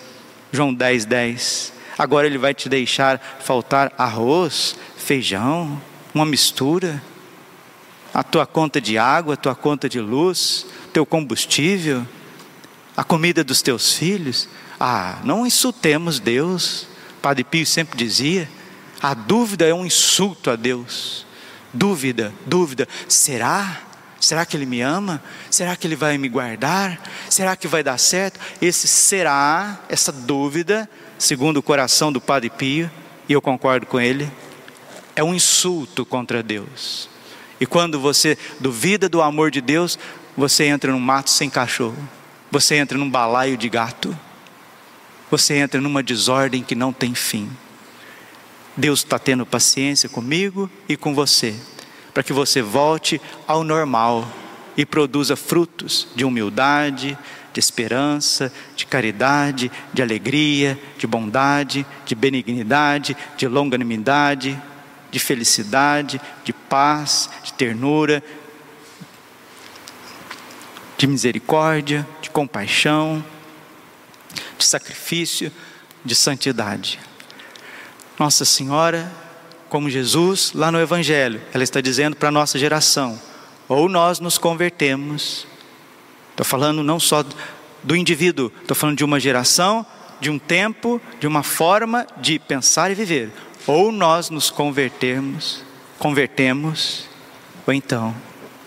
João 0.52 0.72
10, 0.72 1.04
10. 1.04 1.72
Agora 1.98 2.28
ele 2.28 2.38
vai 2.38 2.54
te 2.54 2.68
deixar 2.68 3.40
faltar 3.40 3.92
arroz, 3.98 4.76
feijão, 4.96 5.82
uma 6.14 6.24
mistura, 6.24 7.02
a 8.14 8.22
tua 8.22 8.46
conta 8.46 8.80
de 8.80 8.96
água, 8.96 9.34
a 9.34 9.36
tua 9.36 9.56
conta 9.56 9.88
de 9.88 9.98
luz, 9.98 10.64
teu 10.92 11.04
combustível, 11.04 12.06
a 12.96 13.02
comida 13.02 13.42
dos 13.42 13.62
teus 13.62 13.94
filhos. 13.94 14.48
Ah, 14.78 15.18
não 15.24 15.44
insultemos 15.44 16.20
Deus. 16.20 16.86
Padre 17.20 17.42
Pio 17.42 17.66
sempre 17.66 17.98
dizia: 17.98 18.48
a 19.02 19.12
dúvida 19.12 19.66
é 19.66 19.74
um 19.74 19.84
insulto 19.84 20.52
a 20.52 20.54
Deus. 20.54 21.25
Dúvida, 21.72 22.32
dúvida. 22.46 22.88
Será? 23.08 23.82
Será 24.20 24.46
que 24.46 24.56
Ele 24.56 24.66
me 24.66 24.80
ama? 24.80 25.22
Será 25.50 25.76
que 25.76 25.86
Ele 25.86 25.96
vai 25.96 26.18
me 26.18 26.28
guardar? 26.28 27.00
Será 27.28 27.54
que 27.56 27.68
vai 27.68 27.82
dar 27.82 27.98
certo? 27.98 28.40
Esse 28.60 28.88
será, 28.88 29.78
essa 29.88 30.10
dúvida, 30.10 30.88
segundo 31.18 31.58
o 31.58 31.62
coração 31.62 32.12
do 32.12 32.20
Padre 32.20 32.50
Pio, 32.50 32.90
e 33.28 33.32
eu 33.32 33.42
concordo 33.42 33.86
com 33.86 34.00
ele, 34.00 34.30
é 35.14 35.22
um 35.22 35.34
insulto 35.34 36.04
contra 36.04 36.42
Deus. 36.42 37.08
E 37.60 37.66
quando 37.66 37.98
você 37.98 38.36
duvida 38.60 39.08
do 39.08 39.22
amor 39.22 39.50
de 39.50 39.60
Deus, 39.60 39.98
você 40.36 40.64
entra 40.64 40.92
num 40.92 41.00
mato 41.00 41.30
sem 41.30 41.48
cachorro, 41.48 41.96
você 42.50 42.76
entra 42.76 42.98
num 42.98 43.10
balaio 43.10 43.56
de 43.56 43.68
gato, 43.68 44.16
você 45.30 45.54
entra 45.54 45.80
numa 45.80 46.02
desordem 46.02 46.62
que 46.62 46.74
não 46.74 46.92
tem 46.92 47.14
fim. 47.14 47.50
Deus 48.76 49.00
está 49.00 49.18
tendo 49.18 49.46
paciência 49.46 50.08
comigo 50.08 50.70
e 50.88 50.96
com 50.96 51.14
você, 51.14 51.54
para 52.12 52.22
que 52.22 52.32
você 52.32 52.60
volte 52.60 53.20
ao 53.46 53.64
normal 53.64 54.28
e 54.76 54.84
produza 54.84 55.34
frutos 55.34 56.06
de 56.14 56.24
humildade, 56.24 57.16
de 57.52 57.60
esperança, 57.60 58.52
de 58.76 58.84
caridade, 58.84 59.72
de 59.94 60.02
alegria, 60.02 60.78
de 60.98 61.06
bondade, 61.06 61.86
de 62.04 62.14
benignidade, 62.14 63.16
de 63.38 63.48
longanimidade, 63.48 64.60
de 65.10 65.18
felicidade, 65.18 66.20
de 66.44 66.52
paz, 66.52 67.30
de 67.42 67.54
ternura, 67.54 68.22
de 70.98 71.06
misericórdia, 71.06 72.06
de 72.20 72.28
compaixão, 72.28 73.24
de 74.58 74.64
sacrifício, 74.66 75.50
de 76.04 76.14
santidade. 76.14 76.98
Nossa 78.18 78.44
Senhora, 78.44 79.12
como 79.68 79.90
Jesus, 79.90 80.52
lá 80.54 80.72
no 80.72 80.80
Evangelho, 80.80 81.40
ela 81.52 81.62
está 81.62 81.80
dizendo 81.80 82.16
para 82.16 82.28
a 82.28 82.32
nossa 82.32 82.58
geração: 82.58 83.20
ou 83.68 83.88
nós 83.88 84.20
nos 84.20 84.38
convertemos, 84.38 85.46
estou 86.30 86.46
falando 86.46 86.82
não 86.82 86.98
só 86.98 87.24
do 87.82 87.94
indivíduo, 87.94 88.50
estou 88.62 88.74
falando 88.74 88.96
de 88.96 89.04
uma 89.04 89.20
geração, 89.20 89.84
de 90.20 90.30
um 90.30 90.38
tempo, 90.38 91.00
de 91.20 91.26
uma 91.26 91.42
forma 91.42 92.06
de 92.16 92.38
pensar 92.38 92.90
e 92.90 92.94
viver. 92.94 93.30
Ou 93.66 93.92
nós 93.92 94.30
nos 94.30 94.50
convertemos, 94.50 95.62
convertemos, 95.98 97.08
ou 97.66 97.74
então, 97.74 98.14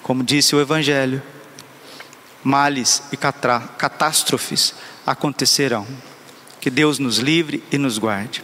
como 0.04 0.24
disse 0.24 0.56
o 0.56 0.62
Evangelho, 0.62 1.22
males 2.44 3.04
e 3.12 3.18
catástrofes 3.18 4.76
acontecerão. 5.06 5.88
Que 6.60 6.70
Deus 6.70 7.00
nos 7.00 7.18
livre 7.18 7.64
e 7.72 7.78
nos 7.78 7.98
guarde. 7.98 8.44